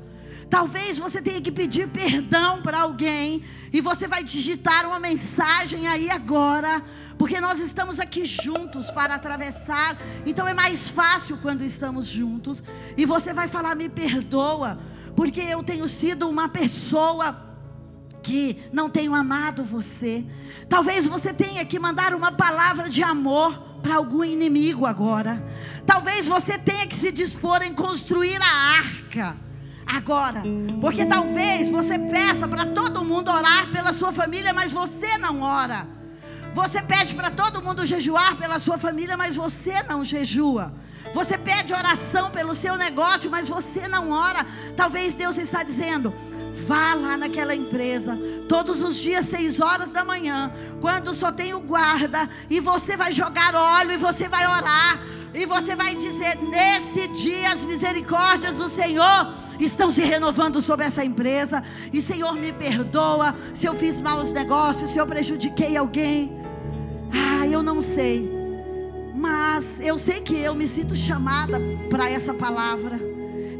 Talvez 0.49 0.97
você 0.97 1.21
tenha 1.21 1.41
que 1.41 1.51
pedir 1.51 1.87
perdão 1.87 2.61
para 2.61 2.81
alguém 2.81 3.43
e 3.71 3.81
você 3.81 4.07
vai 4.07 4.23
digitar 4.23 4.85
uma 4.87 4.99
mensagem 4.99 5.87
aí 5.87 6.09
agora, 6.09 6.81
porque 7.19 7.39
nós 7.39 7.59
estamos 7.59 7.99
aqui 7.99 8.25
juntos 8.25 8.89
para 8.89 9.13
atravessar. 9.15 9.97
Então 10.25 10.47
é 10.47 10.53
mais 10.53 10.89
fácil 10.89 11.37
quando 11.37 11.63
estamos 11.63 12.07
juntos 12.07 12.63
e 12.97 13.05
você 13.05 13.33
vai 13.33 13.47
falar: 13.47 13.75
"Me 13.75 13.89
perdoa, 13.89 14.79
porque 15.19 15.41
eu 15.41 15.61
tenho 15.61 15.85
sido 15.89 16.29
uma 16.29 16.47
pessoa 16.47 17.37
que 18.23 18.57
não 18.71 18.89
tenho 18.89 19.13
amado 19.13 19.65
você. 19.65 20.25
Talvez 20.69 21.05
você 21.05 21.33
tenha 21.33 21.65
que 21.65 21.77
mandar 21.77 22.13
uma 22.13 22.31
palavra 22.31 22.87
de 22.87 23.03
amor 23.03 23.59
para 23.81 23.97
algum 23.97 24.23
inimigo 24.23 24.85
agora. 24.85 25.45
Talvez 25.85 26.25
você 26.25 26.57
tenha 26.57 26.87
que 26.87 26.95
se 26.95 27.11
dispor 27.11 27.61
em 27.63 27.73
construir 27.73 28.39
a 28.41 28.77
arca 28.77 29.35
agora. 29.85 30.41
Porque 30.79 31.05
talvez 31.05 31.69
você 31.69 31.99
peça 31.99 32.47
para 32.47 32.67
todo 32.67 33.03
mundo 33.03 33.29
orar 33.29 33.69
pela 33.73 33.91
sua 33.91 34.13
família, 34.13 34.53
mas 34.53 34.71
você 34.71 35.17
não 35.17 35.41
ora. 35.41 35.85
Você 36.53 36.81
pede 36.81 37.13
para 37.13 37.29
todo 37.29 37.61
mundo 37.61 37.85
jejuar 37.85 38.37
pela 38.37 38.57
sua 38.57 38.77
família, 38.77 39.17
mas 39.17 39.35
você 39.35 39.83
não 39.83 40.01
jejua. 40.01 40.73
Você 41.13 41.37
pede 41.37 41.73
oração 41.73 42.29
pelo 42.29 42.53
seu 42.53 42.77
negócio, 42.77 43.29
mas 43.29 43.49
você 43.49 43.87
não 43.87 44.11
ora. 44.11 44.45
Talvez 44.75 45.13
Deus 45.15 45.37
está 45.37 45.63
dizendo: 45.63 46.13
vá 46.67 46.93
lá 46.93 47.17
naquela 47.17 47.55
empresa, 47.55 48.17
todos 48.47 48.81
os 48.81 48.95
dias, 48.95 49.25
seis 49.25 49.59
horas 49.59 49.91
da 49.91 50.03
manhã, 50.03 50.51
quando 50.79 51.13
só 51.13 51.31
tem 51.31 51.53
o 51.53 51.59
guarda, 51.59 52.29
e 52.49 52.59
você 52.59 52.95
vai 52.95 53.11
jogar 53.11 53.55
óleo 53.55 53.93
e 53.93 53.97
você 53.97 54.27
vai 54.27 54.45
orar. 54.45 54.99
E 55.33 55.45
você 55.45 55.75
vai 55.75 55.95
dizer: 55.95 56.37
nesse 56.37 57.07
dia 57.07 57.53
as 57.53 57.61
misericórdias 57.61 58.55
do 58.55 58.69
Senhor 58.69 59.33
estão 59.59 59.91
se 59.91 60.01
renovando 60.01 60.61
sobre 60.61 60.85
essa 60.85 61.03
empresa. 61.03 61.63
E 61.91 62.01
Senhor, 62.01 62.33
me 62.33 62.53
perdoa 62.53 63.35
se 63.53 63.65
eu 63.65 63.73
fiz 63.73 63.99
maus 63.99 64.31
negócios, 64.31 64.91
se 64.91 64.97
eu 64.97 65.05
prejudiquei 65.05 65.75
alguém. 65.75 66.39
Ah, 67.11 67.47
eu 67.47 67.61
não 67.61 67.81
sei. 67.81 68.38
Mas 69.19 69.81
eu 69.81 69.97
sei 69.97 70.21
que 70.21 70.33
eu 70.39 70.55
me 70.55 70.65
sinto 70.65 70.95
chamada 70.95 71.59
para 71.89 72.09
essa 72.09 72.33
palavra. 72.33 72.97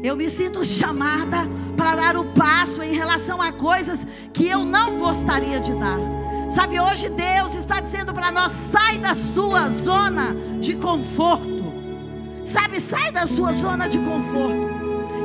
Eu 0.02 0.16
me 0.16 0.30
sinto 0.30 0.64
chamada 0.64 1.46
para 1.76 1.96
dar 1.96 2.16
o 2.16 2.24
passo 2.32 2.82
em 2.82 2.94
relação 2.94 3.42
a 3.42 3.52
coisas 3.52 4.06
que 4.32 4.48
eu 4.48 4.64
não 4.64 4.98
gostaria 4.98 5.60
de 5.60 5.74
dar. 5.74 5.98
Sabe, 6.48 6.80
hoje 6.80 7.10
Deus 7.10 7.52
está 7.52 7.78
dizendo 7.78 8.14
para 8.14 8.32
nós: 8.32 8.54
sai 8.72 8.96
da 8.96 9.14
sua 9.14 9.68
zona 9.68 10.34
de 10.58 10.76
conforto. 10.76 11.70
Sabe, 12.42 12.80
sai 12.80 13.12
da 13.12 13.26
sua 13.26 13.52
zona 13.52 13.86
de 13.86 13.98
conforto. 13.98 14.70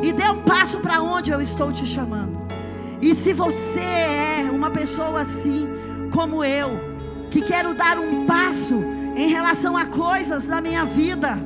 E 0.03 0.11
dê 0.11 0.29
um 0.29 0.41
passo 0.41 0.81
para 0.81 1.01
onde 1.01 1.31
eu 1.31 1.39
estou 1.39 1.71
te 1.71 1.85
chamando. 1.85 2.45
E 3.01 3.15
se 3.15 3.31
você 3.31 3.79
é 3.79 4.51
uma 4.51 4.69
pessoa 4.69 5.21
assim, 5.21 5.65
como 6.11 6.43
eu, 6.43 6.77
que 7.31 7.41
quero 7.41 7.73
dar 7.73 7.97
um 7.97 8.25
passo 8.25 8.94
em 9.15 9.27
relação 9.27 9.77
a 9.77 9.85
coisas 9.85 10.45
da 10.45 10.61
minha 10.61 10.85
vida, 10.85 11.39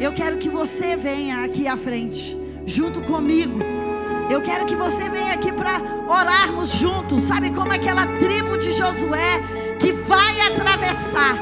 eu 0.00 0.12
quero 0.12 0.38
que 0.38 0.48
você 0.48 0.96
venha 0.96 1.44
aqui 1.44 1.66
à 1.66 1.76
frente, 1.76 2.38
junto 2.66 3.00
comigo. 3.02 3.58
Eu 4.30 4.42
quero 4.42 4.66
que 4.66 4.76
você 4.76 5.08
venha 5.08 5.32
aqui 5.32 5.50
para 5.50 5.80
orarmos 6.06 6.70
juntos. 6.72 7.24
Sabe 7.24 7.50
como 7.50 7.72
aquela 7.72 8.06
tribo 8.18 8.58
de 8.58 8.72
Josué 8.72 9.42
que 9.78 9.92
vai 9.92 10.40
atravessar? 10.42 11.38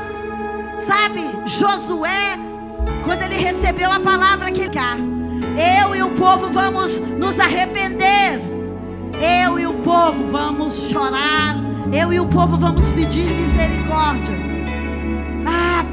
Sabe, 0.78 1.22
Josué 1.44 2.38
quando 3.02 3.22
ele 3.22 3.36
recebeu 3.36 3.90
a 3.90 4.00
palavra 4.00 4.50
que 4.50 4.68
cá, 4.68 4.96
eu 5.80 5.94
e 5.94 6.02
o 6.02 6.10
povo 6.10 6.48
vamos 6.48 6.98
nos 6.98 7.38
arrepender. 7.38 8.40
Eu 9.44 9.58
e 9.58 9.66
o 9.66 9.74
povo 9.74 10.26
vamos 10.26 10.88
chorar. 10.90 11.56
Eu 11.92 12.12
e 12.12 12.20
o 12.20 12.26
povo 12.26 12.56
vamos 12.56 12.84
pedir 12.90 13.24
misericórdia. 13.24 14.45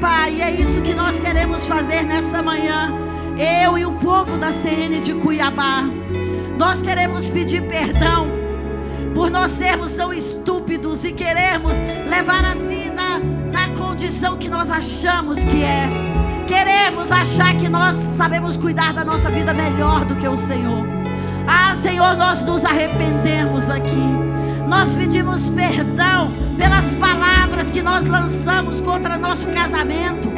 Pai, 0.00 0.40
é 0.40 0.50
isso 0.50 0.80
que 0.82 0.94
nós 0.94 1.18
queremos 1.18 1.66
fazer 1.66 2.02
nessa 2.02 2.42
manhã. 2.42 2.94
Eu 3.38 3.76
e 3.78 3.84
o 3.84 3.92
povo 3.92 4.36
da 4.36 4.52
CN 4.52 5.00
de 5.00 5.14
Cuiabá. 5.14 5.84
Nós 6.58 6.80
queremos 6.80 7.26
pedir 7.26 7.62
perdão 7.62 8.28
por 9.14 9.30
nós 9.30 9.52
sermos 9.52 9.92
tão 9.92 10.12
estúpidos 10.12 11.04
e 11.04 11.12
queremos 11.12 11.72
levar 12.08 12.44
a 12.44 12.54
vida 12.54 13.18
na 13.52 13.68
condição 13.76 14.36
que 14.36 14.48
nós 14.48 14.70
achamos 14.70 15.38
que 15.38 15.62
é. 15.62 15.88
Queremos 16.46 17.10
achar 17.10 17.56
que 17.56 17.68
nós 17.68 17.96
sabemos 18.16 18.56
cuidar 18.56 18.92
da 18.92 19.04
nossa 19.04 19.30
vida 19.30 19.54
melhor 19.54 20.04
do 20.04 20.14
que 20.16 20.28
o 20.28 20.36
Senhor. 20.36 20.86
Ah, 21.46 21.74
Senhor, 21.76 22.16
nós 22.16 22.44
nos 22.44 22.64
arrependemos 22.64 23.68
aqui. 23.70 24.34
Nós 24.66 24.92
pedimos 24.92 25.42
perdão 25.48 26.32
pelas 26.56 26.92
palavras 26.94 27.70
que 27.70 27.82
nós 27.82 28.06
lançamos 28.06 28.80
contra 28.80 29.18
nosso 29.18 29.46
casamento, 29.48 30.28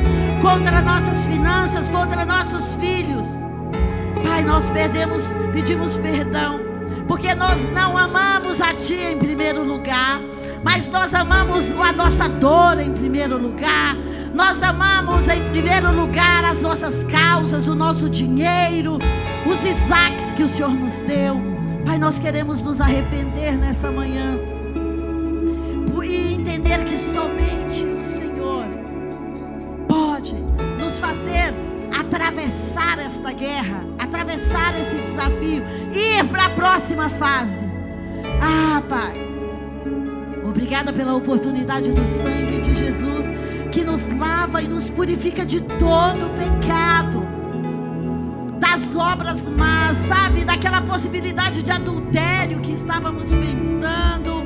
contra 0.41 0.81
nossas 0.81 1.25
finanças, 1.27 1.89
contra 1.89 2.25
nossos 2.25 2.65
filhos. 2.75 3.27
Pai, 4.23 4.43
nós 4.43 4.69
perdemos, 4.71 5.23
pedimos 5.53 5.97
perdão, 5.97 6.61
porque 7.07 7.35
nós 7.35 7.65
não 7.73 7.97
amamos 7.97 8.61
a 8.61 8.75
Ti 8.75 8.95
em 8.95 9.19
primeiro 9.19 9.62
lugar, 9.62 10.20
mas 10.64 10.89
nós 10.89 11.14
amamos 11.14 11.70
a 11.70 11.93
nossa 11.93 12.29
dor 12.29 12.81
em 12.81 12.93
primeiro 12.93 13.39
lugar 13.39 13.97
nós 14.37 14.62
amamos 14.62 15.29
em 15.29 15.43
primeiro 15.49 15.91
lugar 15.97 16.45
as 16.45 16.61
nossas 16.61 17.03
causas, 17.05 17.66
o 17.66 17.74
nosso 17.74 18.11
dinheiro, 18.11 18.99
os 19.51 19.64
Isaques 19.64 20.27
que 20.37 20.43
o 20.43 20.49
Senhor 20.49 20.74
nos 20.74 21.01
deu. 21.01 21.55
Pai, 21.87 21.99
nós 21.99 22.18
queremos 22.18 22.62
nos 22.62 22.80
arrepender 22.80 23.57
nessa 23.57 23.91
manhã 23.91 24.39
e 26.05 26.34
entender 26.34 26.84
que 26.84 26.99
somente 26.99 27.84
o 27.84 28.05
Senhor 28.05 28.66
pode 29.89 30.34
nos 30.78 30.99
fazer 30.99 31.55
atravessar 31.99 32.99
esta 32.99 33.32
guerra, 33.32 33.84
atravessar 33.99 34.78
esse 34.78 34.97
desafio, 34.97 35.64
ir 35.93 36.24
para 36.28 36.45
a 36.45 36.51
próxima 36.51 37.09
fase. 37.09 37.64
Ah, 38.41 38.82
Pai, 38.89 39.26
Obrigada 40.49 40.93
pela 40.93 41.12
oportunidade 41.14 41.91
do 41.91 42.07
sangue 42.07 42.61
de 42.61 42.74
Jesus 42.74 43.26
que 43.72 43.84
nos 43.84 44.09
lava 44.09 44.62
e 44.62 44.68
nos 44.68 44.89
purifica 44.89 45.45
de 45.45 45.61
todo 45.61 46.30
pecado, 46.34 47.26
das 48.77 48.95
obras 48.95 49.41
más, 49.57 49.97
sabe, 50.07 50.45
daquela 50.45 50.83
possibilidade 50.83 51.62
de 51.62 51.72
adultério 51.72 52.61
que 52.61 52.72
estávamos 52.72 53.31
pensando, 53.31 54.45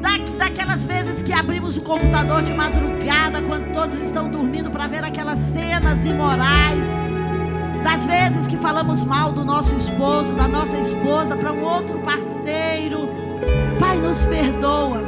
da, 0.00 0.10
daquelas 0.38 0.84
vezes 0.84 1.24
que 1.24 1.32
abrimos 1.32 1.76
o 1.76 1.80
computador 1.82 2.42
de 2.42 2.54
madrugada 2.54 3.42
quando 3.42 3.72
todos 3.72 3.96
estão 3.96 4.30
dormindo 4.30 4.70
para 4.70 4.86
ver 4.86 5.02
aquelas 5.02 5.40
cenas 5.40 6.04
imorais, 6.04 6.86
das 7.82 8.06
vezes 8.06 8.46
que 8.46 8.56
falamos 8.56 9.02
mal 9.02 9.32
do 9.32 9.44
nosso 9.44 9.74
esposo, 9.74 10.32
da 10.34 10.46
nossa 10.46 10.78
esposa 10.78 11.36
para 11.36 11.52
um 11.52 11.64
outro 11.64 11.98
parceiro. 11.98 13.08
Pai, 13.80 13.98
nos 13.98 14.24
perdoa. 14.24 15.02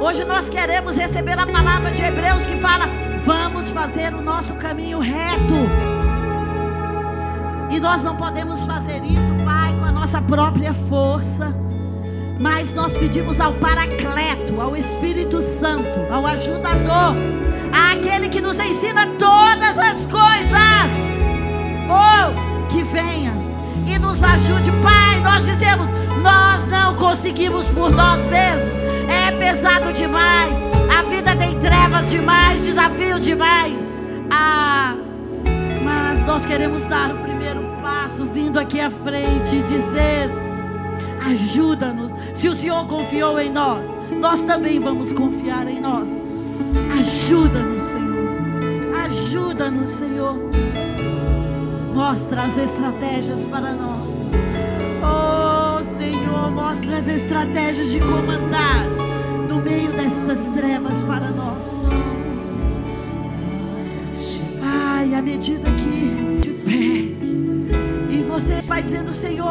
Hoje 0.00 0.24
nós 0.24 0.48
queremos 0.48 0.96
receber 0.96 1.38
a 1.38 1.46
palavra 1.46 1.92
de 1.92 2.02
Hebreus 2.02 2.46
que 2.46 2.56
fala: 2.56 2.86
vamos 3.22 3.68
fazer 3.70 4.14
o 4.14 4.22
nosso 4.22 4.54
caminho 4.54 4.98
reto. 4.98 5.97
E 7.78 7.80
nós 7.80 8.02
não 8.02 8.16
podemos 8.16 8.66
fazer 8.66 9.04
isso, 9.04 9.32
Pai, 9.44 9.72
com 9.78 9.84
a 9.84 9.92
nossa 9.92 10.20
própria 10.20 10.74
força. 10.74 11.54
Mas 12.36 12.74
nós 12.74 12.92
pedimos 12.92 13.38
ao 13.38 13.52
Paracleto, 13.52 14.60
ao 14.60 14.76
Espírito 14.76 15.40
Santo, 15.40 16.00
ao 16.10 16.26
ajudador, 16.26 17.14
àquele 17.92 18.30
que 18.30 18.40
nos 18.40 18.58
ensina 18.58 19.06
todas 19.16 19.78
as 19.78 19.96
coisas. 20.06 20.90
Oh, 21.88 22.66
que 22.66 22.82
venha 22.82 23.32
e 23.86 23.96
nos 23.96 24.24
ajude, 24.24 24.72
Pai. 24.82 25.20
Nós 25.20 25.46
dizemos: 25.46 25.88
nós 26.20 26.66
não 26.66 26.96
conseguimos 26.96 27.68
por 27.68 27.92
nós 27.92 28.26
mesmos 28.26 28.72
é 29.08 29.30
pesado 29.38 29.92
demais. 29.92 30.52
A 30.92 31.02
vida 31.04 31.36
tem 31.36 31.56
trevas 31.60 32.10
demais, 32.10 32.60
desafios 32.60 33.24
demais. 33.24 33.78
Ah, 34.32 34.96
mas 35.84 36.24
nós 36.26 36.44
queremos 36.44 36.84
dar 36.84 37.12
o 37.12 37.27
passo, 37.88 38.26
vindo 38.26 38.58
aqui 38.58 38.78
à 38.78 38.90
frente 38.90 39.56
e 39.56 39.62
dizer: 39.62 40.30
ajuda-nos. 41.26 42.12
Se 42.34 42.46
o 42.48 42.54
Senhor 42.54 42.86
confiou 42.86 43.40
em 43.40 43.50
nós, 43.50 43.86
nós 44.20 44.40
também 44.42 44.78
vamos 44.78 45.10
confiar 45.12 45.66
em 45.66 45.80
nós. 45.80 46.10
Ajuda-nos, 47.00 47.82
Senhor. 47.82 48.28
Ajuda-nos, 49.06 49.90
Senhor. 49.90 50.36
Mostra 51.94 52.42
as 52.42 52.58
estratégias 52.58 53.44
para 53.46 53.72
nós. 53.72 54.08
Oh, 55.02 55.82
Senhor, 55.82 56.50
mostra 56.50 56.98
as 56.98 57.08
estratégias 57.08 57.88
de 57.88 58.00
comandar 58.00 58.86
no 59.48 59.62
meio 59.62 59.90
destas 59.92 60.46
trevas 60.48 61.02
para 61.02 61.27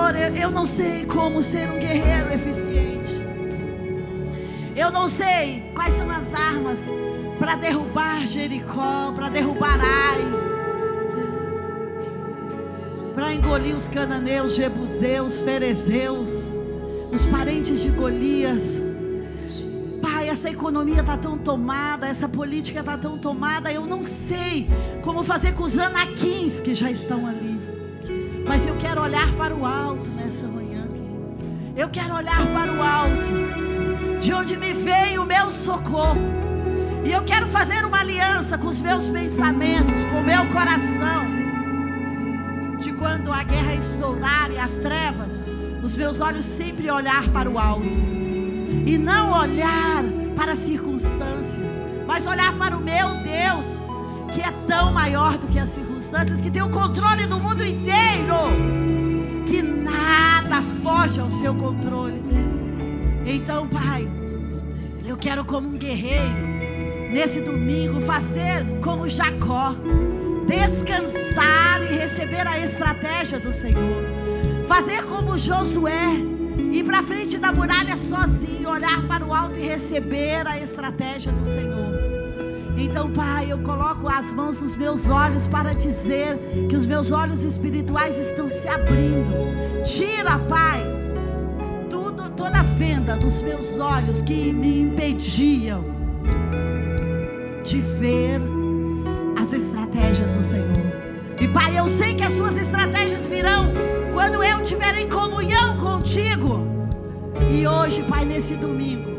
Senhor, 0.08 0.16
eu, 0.16 0.36
eu 0.36 0.52
não 0.52 0.66
sei 0.66 1.06
como 1.06 1.44
ser 1.44 1.70
um 1.70 1.80
guerreiro 1.80 2.34
eficiente. 2.34 3.22
Eu 4.76 4.90
não 4.90 5.08
sei 5.08 5.70
quais 5.76 5.96
são 5.96 6.10
as 6.10 6.34
armas 6.34 6.86
para 7.38 7.56
derrubar 7.56 8.26
Jericó, 8.26 9.12
para 9.16 9.28
derrubar 9.28 9.80
Ai, 9.82 10.22
para 13.14 13.34
engolir 13.34 13.76
os 13.76 13.88
cananeus, 13.88 14.56
jebuseus, 14.56 15.42
ferezeus, 15.42 16.32
os 17.12 17.26
parentes 17.26 17.82
de 17.82 17.90
Golias 17.90 18.88
essa 20.38 20.52
economia 20.52 21.00
está 21.00 21.18
tão 21.18 21.36
tomada, 21.38 22.08
essa 22.08 22.30
política 22.30 22.82
está 22.82 22.96
tão 22.96 23.18
tomada, 23.18 23.72
eu 23.72 23.86
não 23.88 24.04
sei 24.04 24.68
como 25.02 25.24
fazer 25.24 25.54
com 25.54 25.64
os 25.64 25.80
anaquins 25.80 26.60
que 26.60 26.76
já 26.76 26.92
estão 26.92 27.26
ali. 27.26 27.47
Mas 28.48 28.66
eu 28.66 28.76
quero 28.78 29.02
olhar 29.02 29.32
para 29.34 29.54
o 29.54 29.66
alto 29.66 30.10
nessa 30.12 30.48
manhã. 30.48 30.88
Eu 31.76 31.90
quero 31.90 32.16
olhar 32.16 32.46
para 32.54 32.74
o 32.74 32.82
alto, 32.82 33.30
de 34.20 34.34
onde 34.34 34.58
me 34.58 34.74
veio 34.74 35.22
o 35.22 35.26
meu 35.26 35.52
socorro. 35.52 36.22
E 37.06 37.12
eu 37.12 37.24
quero 37.24 37.48
fazer 37.48 37.86
uma 37.86 38.00
aliança 38.00 38.58
com 38.58 38.68
os 38.68 38.82
meus 38.82 39.08
pensamentos, 39.08 40.04
com 40.06 40.22
o 40.22 40.24
meu 40.24 40.48
coração. 40.50 41.28
De 42.80 42.92
quando 42.94 43.32
a 43.32 43.44
guerra 43.44 43.76
estourar 43.76 44.52
e 44.52 44.58
as 44.58 44.78
trevas, 44.78 45.42
os 45.84 45.96
meus 45.96 46.20
olhos 46.20 46.46
sempre 46.46 46.90
olhar 46.90 47.28
para 47.30 47.50
o 47.50 47.60
alto. 47.60 48.00
E 48.86 48.98
não 48.98 49.32
olhar 49.32 50.04
para 50.36 50.54
as 50.54 50.60
circunstâncias, 50.60 51.74
mas 52.06 52.26
olhar 52.26 52.54
para 52.58 52.78
o 52.78 52.82
meu 52.82 53.16
Deus, 53.24 53.87
que 54.32 54.42
é 54.42 54.52
tão 54.68 54.92
maior 54.92 55.38
do 55.38 55.48
que 55.48 55.60
as 55.60 55.70
circunstâncias, 55.70 56.42
que 56.42 56.52
tem 56.52 56.62
o 56.62 56.70
controle 56.70 57.26
do 57.26 57.40
mundo 57.40 57.64
inteiro, 57.64 58.36
que 59.46 59.62
nada 59.62 60.62
foge 60.84 61.20
ao 61.20 61.32
seu 61.32 61.56
controle. 61.56 62.22
Então, 63.26 63.68
Pai, 63.68 64.08
eu 65.06 65.18
quero, 65.18 65.44
como 65.46 65.70
um 65.70 65.78
guerreiro, 65.78 66.48
nesse 67.12 67.42
domingo, 67.42 68.02
fazer 68.02 68.66
como 68.82 69.08
Jacó, 69.08 69.74
descansar 70.46 71.82
e 71.92 71.96
receber 71.96 72.48
a 72.48 72.60
estratégia 72.60 73.40
do 73.40 73.52
Senhor, 73.52 74.04
fazer 74.68 75.04
como 75.06 75.38
Josué 75.38 76.08
ir 76.72 76.84
para 76.84 77.04
frente 77.04 77.38
da 77.38 77.52
muralha 77.52 77.96
sozinho, 77.96 78.70
olhar 78.70 79.06
para 79.08 79.26
o 79.26 79.34
alto 79.34 79.60
e 79.60 79.64
receber 79.64 80.46
a 80.48 80.58
estratégia 80.58 81.32
do 81.32 81.46
Senhor. 81.46 82.07
Então, 82.80 83.12
Pai, 83.12 83.52
eu 83.52 83.58
coloco 83.58 84.08
as 84.08 84.32
mãos 84.32 84.62
nos 84.62 84.76
meus 84.76 85.10
olhos 85.10 85.48
para 85.48 85.74
dizer 85.74 86.38
que 86.70 86.76
os 86.76 86.86
meus 86.86 87.12
olhos 87.12 87.42
espirituais 87.42 88.16
estão 88.16 88.48
se 88.48 88.68
abrindo. 88.68 89.32
Tira, 89.84 90.38
Pai, 90.48 90.84
tudo, 91.90 92.30
toda 92.30 92.60
a 92.60 92.64
fenda 92.64 93.18
dos 93.18 93.42
meus 93.42 93.80
olhos 93.80 94.22
que 94.22 94.54
me 94.54 94.82
impediam 94.82 95.84
de 97.64 97.82
ver 97.82 98.40
as 99.40 99.52
estratégias 99.54 100.36
do 100.36 100.44
Senhor. 100.44 100.98
E 101.42 101.48
Pai, 101.48 101.80
eu 101.80 101.90
sei 101.90 102.14
que 102.14 102.24
as 102.24 102.34
suas 102.34 102.56
estratégias 102.58 103.26
virão 103.26 103.74
quando 104.14 104.44
eu 104.44 104.62
estiver 104.62 104.96
em 105.00 105.10
comunhão 105.10 105.76
contigo. 105.78 106.66
E 107.50 107.68
hoje, 107.68 108.04
Pai, 108.04 108.24
nesse 108.24 108.56
domingo, 108.56 109.17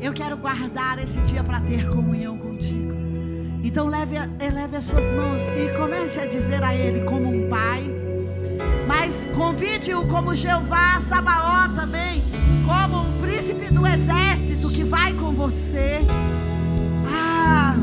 eu 0.00 0.12
quero 0.12 0.36
guardar 0.36 0.98
esse 0.98 1.20
dia 1.20 1.44
para 1.44 1.60
ter 1.60 1.88
comunhão 1.88 2.38
contigo. 2.38 2.92
Então 3.62 3.86
leve, 3.88 4.16
eleve 4.40 4.76
as 4.76 4.84
suas 4.84 5.12
mãos 5.12 5.42
e 5.42 5.76
comece 5.76 6.18
a 6.18 6.26
dizer 6.26 6.62
a 6.64 6.74
Ele 6.74 7.04
como 7.04 7.28
um 7.28 7.48
pai. 7.48 7.82
Mas 8.86 9.28
convide-o 9.34 10.06
como 10.08 10.34
Jeová 10.34 10.98
Sabaó 11.00 11.68
também, 11.74 12.20
como 12.66 13.02
um 13.02 13.20
príncipe 13.20 13.72
do 13.72 13.86
exército 13.86 14.70
que 14.70 14.84
vai 14.84 15.12
com 15.12 15.32
você. 15.32 16.00
Ah, 17.12 17.76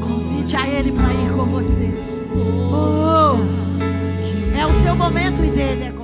convide 0.00 0.56
a 0.56 0.66
Ele 0.68 0.92
para 0.92 1.12
ir 1.12 1.32
com 1.32 1.44
você. 1.44 1.90
Oh. 2.72 3.58
É 4.56 4.66
o 4.66 4.72
seu 4.72 4.94
momento 4.94 5.44
e 5.44 5.50
dele 5.50 5.97